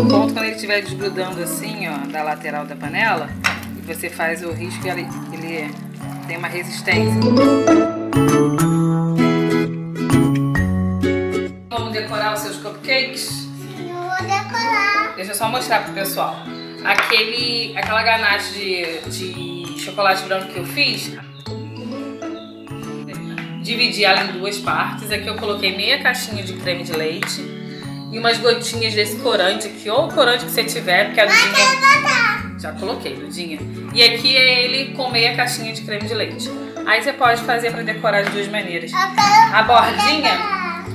O 0.00 0.08
ponto 0.08 0.34
quando 0.34 0.46
ele 0.46 0.56
estiver 0.56 0.82
desgrudando 0.82 1.40
assim, 1.40 1.86
ó, 1.86 1.98
da 2.10 2.24
lateral 2.24 2.66
da 2.66 2.74
panela, 2.74 3.30
e 3.76 3.82
você 3.82 4.10
faz 4.10 4.42
o 4.42 4.50
risco, 4.50 4.84
ele, 4.84 5.06
ele 5.32 5.72
tem 6.26 6.36
uma 6.36 6.48
resistência. 6.48 7.20
Vamos 11.68 11.92
decorar 11.92 12.34
os 12.34 12.40
seus 12.40 12.56
cupcakes? 12.58 13.48
Eu 13.78 13.94
vou 13.94 14.08
decorar. 14.22 15.14
Deixa 15.16 15.32
eu 15.32 15.34
só 15.34 15.48
mostrar 15.48 15.82
pro 15.82 15.92
pessoal. 15.92 16.36
Aquele, 16.84 17.76
aquela 17.76 18.02
ganache 18.04 19.00
de, 19.08 19.64
de 19.74 19.80
chocolate 19.80 20.22
branco 20.24 20.52
que 20.52 20.58
eu 20.58 20.64
fiz, 20.64 21.10
dividi 23.62 24.04
ela 24.04 24.22
em 24.22 24.38
duas 24.38 24.58
partes. 24.58 25.10
Aqui 25.10 25.26
eu 25.26 25.34
coloquei 25.34 25.76
meia 25.76 26.00
caixinha 26.00 26.44
de 26.44 26.52
creme 26.52 26.84
de 26.84 26.92
leite 26.92 27.40
e 28.12 28.18
umas 28.18 28.38
gotinhas 28.38 28.94
desse 28.94 29.16
corante 29.16 29.66
aqui, 29.66 29.90
ou 29.90 30.06
o 30.06 30.12
corante 30.12 30.44
que 30.44 30.50
você 30.52 30.62
tiver, 30.62 31.06
porque 31.06 31.20
a 31.20 31.26
Dudinha... 31.26 32.60
Já 32.60 32.72
coloquei, 32.72 33.16
Dudinha. 33.16 33.58
E 33.92 34.02
aqui 34.04 34.36
é 34.36 34.64
ele 34.64 34.92
com 34.92 35.10
meia 35.10 35.34
caixinha 35.34 35.72
de 35.72 35.82
creme 35.82 36.06
de 36.06 36.14
leite. 36.14 36.48
Aí 36.86 37.02
você 37.02 37.12
pode 37.12 37.42
fazer 37.42 37.72
pra 37.72 37.82
decorar 37.82 38.22
de 38.22 38.30
duas 38.30 38.48
maneiras. 38.48 38.92
A 39.52 39.62
bordinha, 39.62 40.32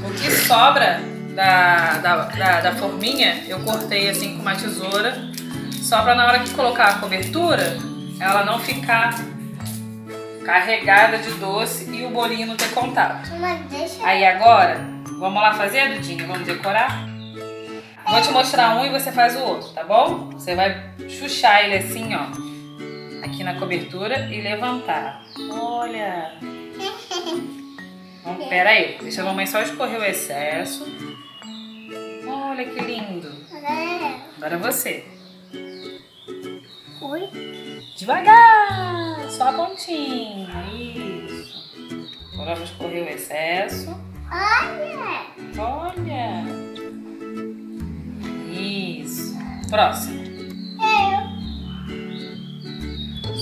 o 0.07 0.11
que 0.13 0.31
sobra 0.31 1.01
da, 1.35 1.97
da, 1.97 2.15
da, 2.25 2.61
da 2.61 2.75
forminha, 2.75 3.43
eu 3.47 3.59
cortei 3.61 4.09
assim 4.09 4.35
com 4.35 4.41
uma 4.41 4.55
tesoura, 4.55 5.29
só 5.81 6.01
pra 6.03 6.15
na 6.15 6.25
hora 6.27 6.39
que 6.39 6.49
colocar 6.51 6.85
a 6.85 6.93
cobertura, 6.95 7.77
ela 8.19 8.43
não 8.43 8.59
ficar 8.59 9.15
carregada 10.45 11.17
de 11.17 11.31
doce 11.31 11.89
e 11.91 12.05
o 12.05 12.09
bolinho 12.09 12.47
não 12.47 12.55
ter 12.55 12.69
contato. 12.71 13.29
Aí 14.03 14.25
agora, 14.25 14.79
vamos 15.19 15.41
lá 15.41 15.53
fazer, 15.53 15.93
Dudinha? 15.93 16.25
Vamos 16.27 16.45
decorar? 16.45 17.07
Vou 18.07 18.21
te 18.21 18.31
mostrar 18.31 18.75
um 18.75 18.85
e 18.85 18.89
você 18.89 19.11
faz 19.11 19.35
o 19.35 19.39
outro, 19.39 19.69
tá 19.69 19.83
bom? 19.83 20.29
Você 20.31 20.55
vai 20.55 20.91
chuchar 21.07 21.63
ele 21.65 21.75
assim, 21.77 22.09
ó. 22.15 22.48
Aqui 23.23 23.43
na 23.43 23.59
cobertura 23.59 24.27
e 24.33 24.41
levantar. 24.41 25.23
Olha! 25.51 26.33
Vamos, 28.23 28.47
pera 28.47 28.71
aí, 28.71 28.97
deixa 29.01 29.21
a 29.21 29.25
mamãe 29.25 29.45
só 29.45 29.61
escorrer 29.61 29.99
o 29.99 30.03
excesso. 30.03 30.85
Olha 32.27 32.65
que 32.65 32.79
lindo. 32.81 33.31
Agora 34.37 34.57
você. 34.57 35.05
Oi. 37.01 37.29
Devagar! 37.97 39.29
Só 39.29 39.49
a 39.49 39.53
pontinha. 39.53 40.47
Isso. 40.73 41.69
Agora 42.33 42.55
vamos 42.55 42.69
escorrer 42.69 43.03
o 43.05 43.09
excesso. 43.09 43.89
Olha. 44.31 45.25
Olha! 45.57 46.43
Isso. 48.53 49.37
Próximo. 49.69 50.18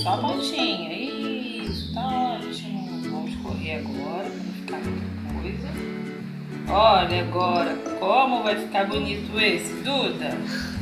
Só 0.08 0.14
a 0.14 0.16
pontinha. 0.16 0.90
Isso, 0.90 1.92
tá 1.92 2.00
ótimo. 2.00 2.88
Vamos 3.10 3.34
correr 3.42 3.74
agora 3.74 4.24
pra 4.24 4.38
não 4.38 4.54
ficar 4.54 4.78
muita 4.78 5.06
coisa. 5.42 5.68
Olha 6.70 7.20
agora 7.20 7.76
como 8.00 8.42
vai 8.42 8.56
ficar 8.56 8.86
bonito 8.86 9.38
esse, 9.38 9.74
Duda. 9.82 10.34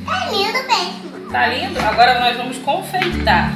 É 0.07 0.31
lindo 0.31 0.69
mesmo. 0.69 1.31
Tá 1.33 1.49
lindo? 1.49 1.81
Agora 1.81 2.21
nós 2.21 2.37
vamos 2.37 2.59
confeitar. 2.59 3.53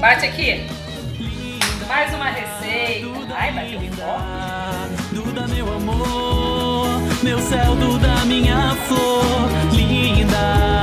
Bate 0.00 0.24
aqui. 0.24 0.66
Mais 1.86 2.14
uma 2.14 2.30
receita. 2.30 3.34
Ai, 3.36 3.52
bateu 3.52 3.80
forte. 3.92 5.14
Duda, 5.14 5.46
meu 5.48 5.74
amor, 5.74 7.02
meu 7.22 7.38
céu, 7.38 7.74
Duda, 7.74 8.24
minha 8.24 8.74
flor, 8.86 9.50
linda, 9.72 10.79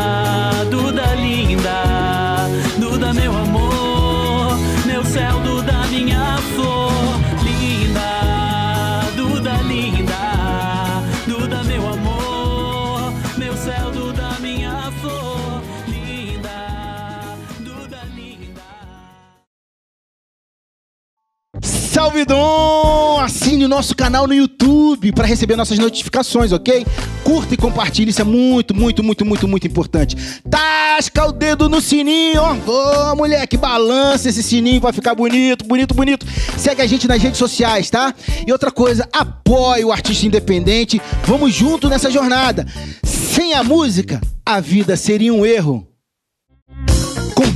Salve 22.08 22.24
Dom! 22.24 23.20
Assine 23.20 23.66
o 23.66 23.68
nosso 23.68 23.94
canal 23.94 24.28
no 24.28 24.34
YouTube 24.34 25.12
para 25.12 25.28
receber 25.28 25.58
nossas 25.58 25.78
notificações, 25.78 26.54
ok? 26.54 26.88
Curta 27.22 27.54
e 27.54 27.58
compartilhe, 27.58 28.12
isso 28.12 28.22
é 28.22 28.24
muito, 28.24 28.74
muito, 28.74 29.04
muito, 29.04 29.26
muito, 29.26 29.46
muito 29.46 29.68
importante. 29.68 30.16
Tasca 30.50 31.26
o 31.26 31.34
dedo 31.34 31.68
no 31.68 31.82
sininho, 31.82 32.42
ó. 32.42 33.12
Ô, 33.12 33.16
moleque, 33.18 33.58
balança 33.58 34.30
esse 34.30 34.42
sininho, 34.42 34.80
vai 34.80 34.94
ficar 34.94 35.16
bonito, 35.16 35.66
bonito, 35.66 35.94
bonito. 35.94 36.26
Segue 36.58 36.82
a 36.82 36.88
gente 36.88 37.10
nas 37.10 37.22
redes 37.22 37.40
sociais, 37.40 37.90
tá? 37.90 38.16
E 38.48 38.54
outra 38.54 38.72
coisa, 38.72 39.06
apoie 39.12 39.84
o 39.84 39.92
artista 39.92 40.26
independente. 40.26 41.02
Vamos 41.26 41.54
junto 41.54 41.90
nessa 41.90 42.10
jornada. 42.10 42.66
Sem 43.04 43.54
a 43.54 43.66
música, 43.66 44.22
a 44.46 44.62
vida 44.62 44.96
seria 44.96 45.34
um 45.34 45.46
erro. 45.46 45.86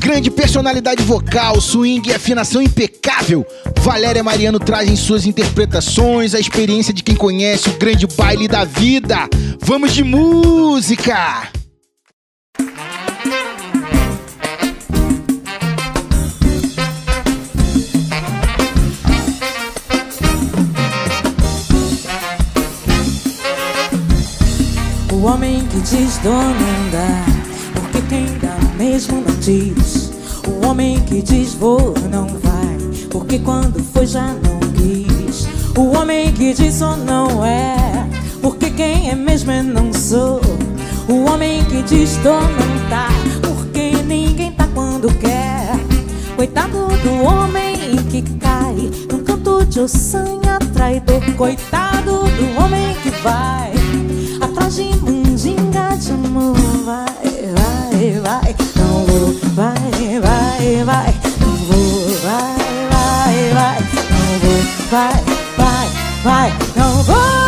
Grande 0.01 0.31
personalidade 0.31 1.03
vocal, 1.03 1.61
swing 1.61 2.09
e 2.09 2.13
afinação 2.13 2.59
impecável, 2.59 3.45
Valéria 3.81 4.23
Mariano 4.23 4.59
traz 4.59 4.89
em 4.89 4.95
suas 4.95 5.27
interpretações 5.27 6.33
a 6.33 6.39
experiência 6.39 6.91
de 6.91 7.03
quem 7.03 7.15
conhece 7.15 7.69
o 7.69 7.77
grande 7.77 8.07
baile 8.07 8.47
da 8.47 8.65
vida. 8.65 9.29
Vamos 9.61 9.93
de 9.93 10.03
música! 10.03 11.51
O 25.13 25.25
homem 25.25 25.63
que 25.67 25.79
diz 25.81 26.17
dou 26.17 26.33
não 26.33 27.30
mesmo 28.81 29.21
não 29.21 29.35
diz. 29.39 30.11
O 30.47 30.65
homem 30.65 30.99
que 31.01 31.21
diz 31.21 31.53
vou 31.53 31.93
não 32.09 32.25
vai, 32.25 32.77
porque 33.11 33.37
quando 33.37 33.79
foi 33.93 34.07
já 34.07 34.33
não 34.33 34.59
quis. 34.73 35.47
O 35.77 35.95
homem 35.95 36.33
que 36.33 36.51
diz 36.51 36.75
sou 36.75 36.97
não 36.97 37.45
é, 37.45 37.75
porque 38.41 38.71
quem 38.71 39.11
é 39.11 39.15
mesmo 39.15 39.51
é 39.51 39.61
não 39.61 39.93
sou. 39.93 40.41
O 41.07 41.31
homem 41.31 41.63
que 41.65 41.83
diz 41.83 42.17
dou 42.23 42.41
não 42.41 42.89
tá, 42.89 43.07
porque 43.43 44.01
ninguém 44.03 44.51
tá 44.51 44.67
quando 44.73 45.13
quer. 45.19 45.77
Coitado 46.35 46.87
do 47.03 47.23
homem 47.23 47.75
que 48.09 48.23
cai 48.39 48.89
num 49.11 49.23
canto 49.23 49.63
de 49.63 49.79
ossanha 49.79 50.57
traidor. 50.73 51.21
Coitado 51.37 52.23
do 52.23 52.59
homem 52.59 52.95
que 53.03 53.11
vai 53.21 53.71
atrás 54.41 54.75
de 54.75 54.85
mandinga 55.03 55.95
de 55.97 56.11
amor. 56.13 56.55
Vai, 56.83 57.30
vai, 57.47 58.19
vai, 58.19 58.55
não 58.75 59.05
vou, 59.05 59.33
vai, 59.53 60.19
vai, 60.21 60.83
vai, 60.83 61.13
não 61.39 61.55
vou, 61.55 62.07
vai, 62.21 62.55
vai, 62.91 63.53
vai, 63.53 63.77
não 64.11 64.39
vou, 64.39 64.61
vai, 64.89 65.23
vai, 65.57 65.89
vai, 66.23 66.53
não 66.75 67.03
vou, 67.03 67.40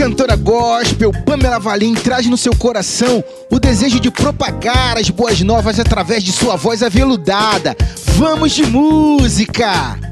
Cantora 0.00 0.34
gospel, 0.34 1.12
Pamela 1.26 1.58
Valim 1.58 1.92
traz 1.92 2.24
no 2.24 2.38
seu 2.38 2.56
coração 2.56 3.22
o 3.50 3.60
desejo 3.60 4.00
de 4.00 4.10
propagar 4.10 4.96
as 4.96 5.10
boas 5.10 5.42
novas 5.42 5.78
através 5.78 6.24
de 6.24 6.32
sua 6.32 6.56
voz 6.56 6.82
aveludada. 6.82 7.76
Vamos 8.16 8.52
de 8.52 8.64
música! 8.64 10.09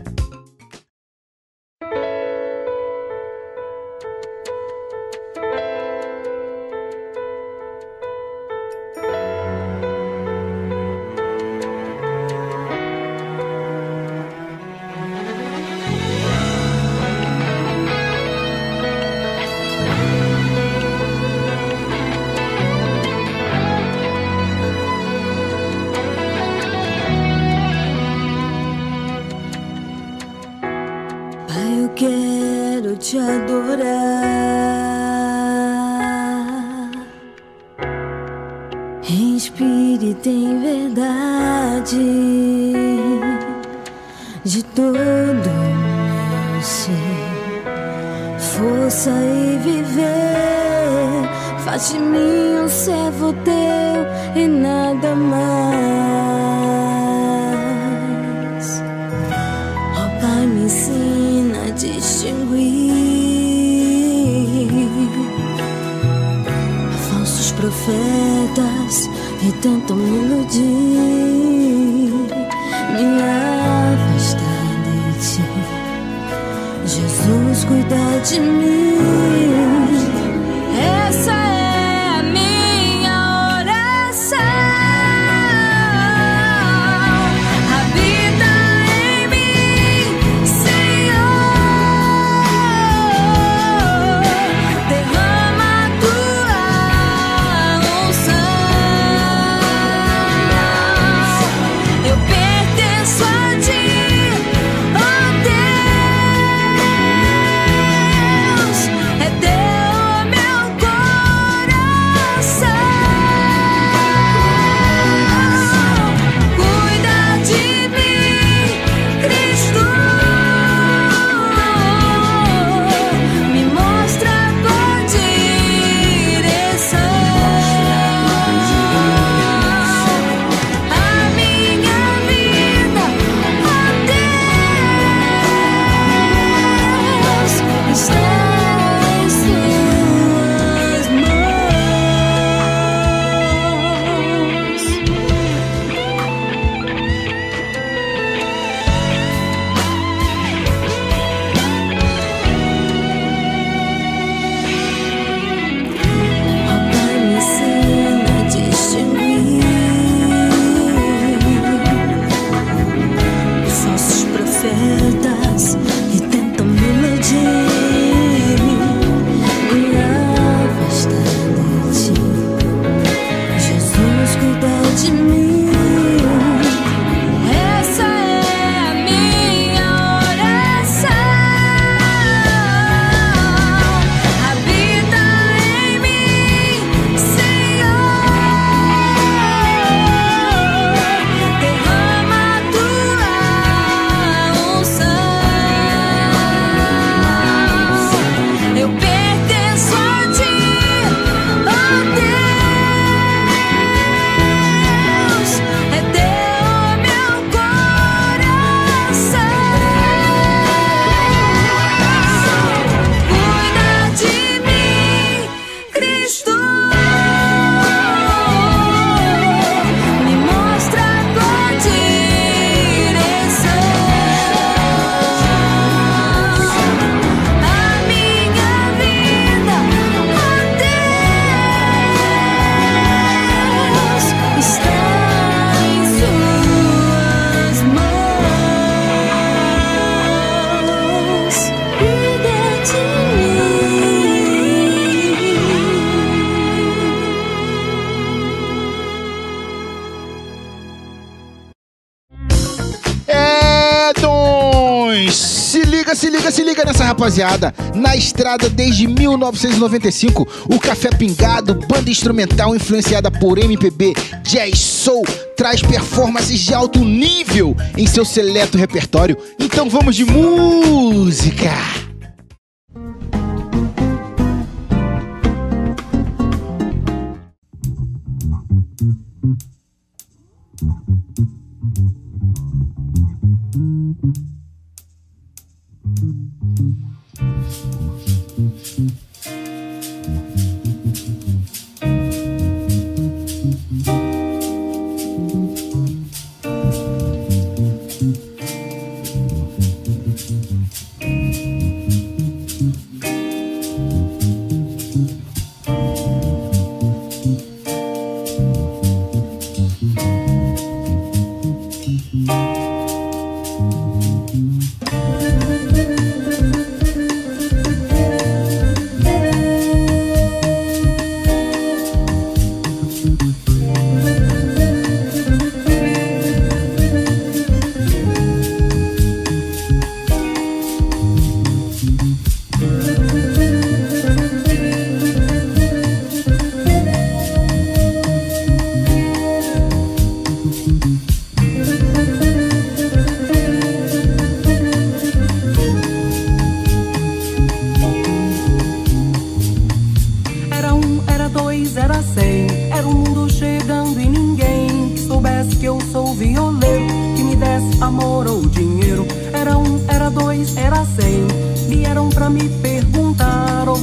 Se 256.51 256.65
liga 256.65 256.83
nessa 256.83 257.05
rapaziada. 257.05 257.75
Na 257.95 258.17
estrada 258.17 258.71
desde 258.71 259.07
1995, 259.07 260.49
o 260.65 260.81
Café 260.81 261.11
Pingado, 261.11 261.75
banda 261.87 262.11
instrumental 262.11 262.75
influenciada 262.75 263.31
por 263.31 263.59
MPB, 263.59 264.15
jazz, 264.43 264.79
soul, 264.79 265.25
traz 265.57 265.83
performances 265.83 266.59
de 266.59 266.73
alto 266.73 267.01
nível 267.05 267.77
em 267.97 268.07
seu 268.07 268.25
seleto 268.25 268.79
repertório. 268.79 269.37
Então 269.59 269.91
vamos 269.91 270.17
de 270.17 270.25
música! 270.25 272.08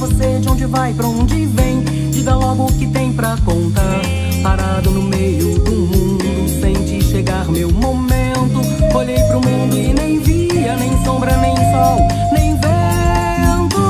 Você 0.06 0.38
de 0.38 0.48
onde 0.48 0.66
vai, 0.66 0.92
pra 0.92 1.06
onde 1.06 1.46
vem? 1.46 1.82
Diga 2.10 2.34
logo 2.34 2.66
o 2.66 2.72
que 2.72 2.86
tem 2.86 3.12
pra 3.12 3.36
contar. 3.44 4.00
Parado 4.42 4.90
no 4.90 5.02
meio 5.02 5.58
do 5.58 5.72
mundo, 5.72 6.48
senti 6.60 7.02
chegar 7.02 7.46
meu 7.46 7.70
momento. 7.70 8.60
Olhei 8.94 9.18
pro 9.24 9.40
mundo 9.40 9.76
e 9.76 9.92
nem 9.92 10.20
via, 10.20 10.76
nem 10.76 11.04
sombra, 11.04 11.36
nem 11.38 11.56
sol, 11.56 11.98
nem 12.32 12.54
vento. 12.54 13.82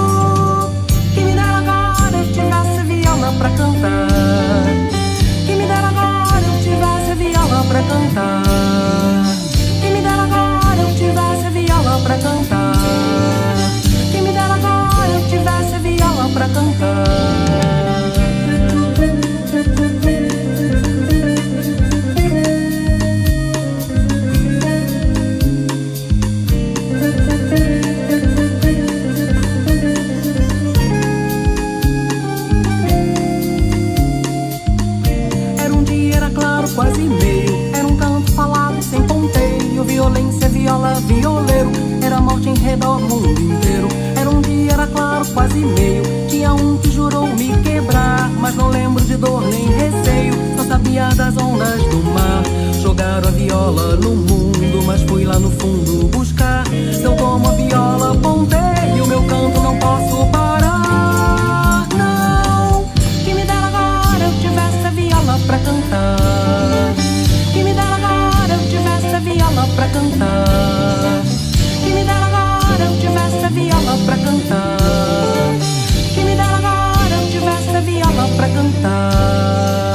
Que 1.14 1.20
me 1.20 1.32
dera 1.32 1.58
agora 1.58 2.16
eu 2.16 2.32
tivesse 2.32 2.82
viola 2.86 3.32
pra 3.38 3.50
cantar. 3.50 4.08
Que 5.46 5.52
me 5.52 5.66
dera 5.66 5.88
agora 5.88 6.46
eu 6.46 6.62
tivesse 6.62 7.14
viola 7.14 7.64
pra 7.68 7.82
cantar. 7.82 8.42
Que 9.80 9.90
me 9.90 10.00
dera 10.00 10.22
agora 10.22 10.80
eu 10.80 10.94
tivesse 10.94 11.50
viola 11.50 12.00
pra 12.02 12.18
cantar. 12.18 12.55
Violeiro. 41.06 41.70
Era 42.02 42.20
morte 42.20 42.48
em 42.48 42.54
redor, 42.54 43.00
mundo 43.00 43.30
inteiro. 43.40 43.88
Era 44.18 44.30
um 44.30 44.40
dia, 44.40 44.72
era 44.72 44.86
claro, 44.86 45.26
quase 45.32 45.58
meio. 45.58 46.02
Tinha 46.28 46.52
um 46.52 46.75
Jogaram 53.16 53.28
a 53.28 53.32
viola 53.32 53.96
no 53.96 54.14
mundo. 54.14 54.82
Mas 54.84 55.00
fui 55.02 55.24
lá 55.24 55.38
no 55.38 55.50
fundo 55.50 56.06
buscar. 56.08 56.64
Se 56.66 57.02
eu 57.02 57.16
tomo 57.16 57.48
a 57.48 57.52
viola, 57.52 58.14
ponteio. 58.16 59.06
Meu 59.06 59.22
canto 59.22 59.58
não 59.58 59.78
posso 59.78 60.26
parar. 60.26 61.88
Não. 61.96 62.84
Que 63.24 63.32
me 63.32 63.42
dera 63.44 63.68
agora 63.68 64.22
eu 64.22 64.32
tivesse 64.38 64.86
a 64.86 64.90
viola 64.90 65.38
pra 65.46 65.58
cantar. 65.60 66.94
Que 67.54 67.64
me 67.64 67.72
dera 67.72 67.94
agora 67.94 68.52
eu 68.52 68.68
tivesse 68.68 69.14
a 69.14 69.20
viola 69.20 69.66
pra 69.74 69.88
cantar. 69.88 71.22
Que 71.82 71.90
me 71.94 72.04
dera 72.04 72.26
agora 72.26 72.84
eu 72.84 73.00
tivesse 73.00 73.44
a 73.44 73.48
viola 73.48 73.98
pra 74.04 74.16
cantar. 74.18 74.76
Que 76.14 76.20
me 76.20 76.36
dera 76.36 76.56
agora 76.56 77.14
eu 77.22 77.30
tivesse 77.30 77.76
a 77.76 77.80
viola 77.80 78.28
pra 78.36 78.48
cantar. 78.50 79.85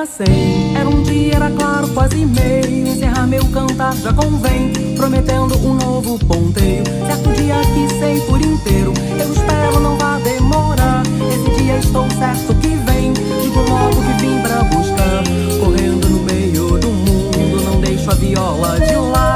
Era. 0.00 0.78
Era 0.78 0.88
um 0.88 1.02
dia, 1.02 1.34
era 1.34 1.50
claro, 1.50 1.88
quase 1.88 2.24
meio. 2.24 2.88
Encerrar 2.88 3.26
meu 3.26 3.44
cantar 3.46 3.94
já 3.96 4.12
convém, 4.12 4.72
prometendo 4.96 5.56
um 5.58 5.74
novo 5.74 6.18
ponteio. 6.20 6.84
Certo 7.06 7.32
dia 7.34 7.56
que 7.74 7.98
sei 7.98 8.20
por 8.20 8.40
inteiro, 8.40 8.94
eu 9.18 9.32
espero 9.32 9.80
não 9.80 9.96
vá 9.98 10.18
demorar. 10.18 11.02
Esse 11.32 11.62
dia 11.62 11.76
estou 11.76 12.08
certo 12.12 12.54
que 12.56 12.68
vem, 12.68 13.12
digo 13.42 13.60
logo 13.68 13.96
que 13.96 14.24
vim 14.24 14.40
pra 14.40 14.62
buscar. 14.64 15.22
Correndo 15.60 16.08
no 16.08 16.22
meio 16.22 16.78
do 16.78 16.88
mundo, 16.88 17.62
não 17.64 17.80
deixo 17.80 18.10
a 18.10 18.14
viola 18.14 18.80
de 18.80 18.94
lado. 18.94 19.29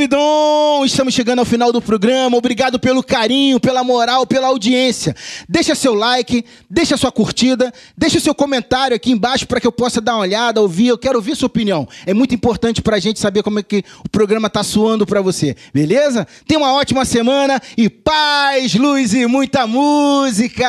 Salve 0.00 0.06
Dom! 0.06 0.84
Estamos 0.86 1.12
chegando 1.12 1.40
ao 1.40 1.44
final 1.44 1.70
do 1.72 1.82
programa. 1.82 2.34
Obrigado 2.34 2.78
pelo 2.78 3.02
carinho, 3.02 3.60
pela 3.60 3.84
moral, 3.84 4.26
pela 4.26 4.46
audiência. 4.46 5.14
Deixa 5.46 5.74
seu 5.74 5.92
like, 5.92 6.42
deixa 6.70 6.96
sua 6.96 7.12
curtida, 7.12 7.70
deixa 7.94 8.18
seu 8.18 8.34
comentário 8.34 8.96
aqui 8.96 9.10
embaixo 9.10 9.46
para 9.46 9.60
que 9.60 9.66
eu 9.66 9.72
possa 9.72 10.00
dar 10.00 10.14
uma 10.14 10.22
olhada, 10.22 10.60
ouvir. 10.60 10.86
Eu 10.86 10.96
quero 10.96 11.16
ouvir 11.16 11.36
sua 11.36 11.48
opinião. 11.48 11.86
É 12.06 12.14
muito 12.14 12.34
importante 12.34 12.80
para 12.80 12.96
a 12.96 13.00
gente 13.00 13.20
saber 13.20 13.42
como 13.42 13.58
é 13.58 13.62
que 13.62 13.84
o 14.02 14.08
programa 14.08 14.46
está 14.46 14.62
soando 14.62 15.04
para 15.04 15.20
você. 15.20 15.54
Beleza? 15.74 16.26
Tenha 16.46 16.60
uma 16.60 16.72
ótima 16.72 17.04
semana 17.04 17.60
e 17.76 17.90
paz, 17.90 18.74
luz 18.74 19.12
e 19.12 19.26
muita 19.26 19.66
música! 19.66 20.66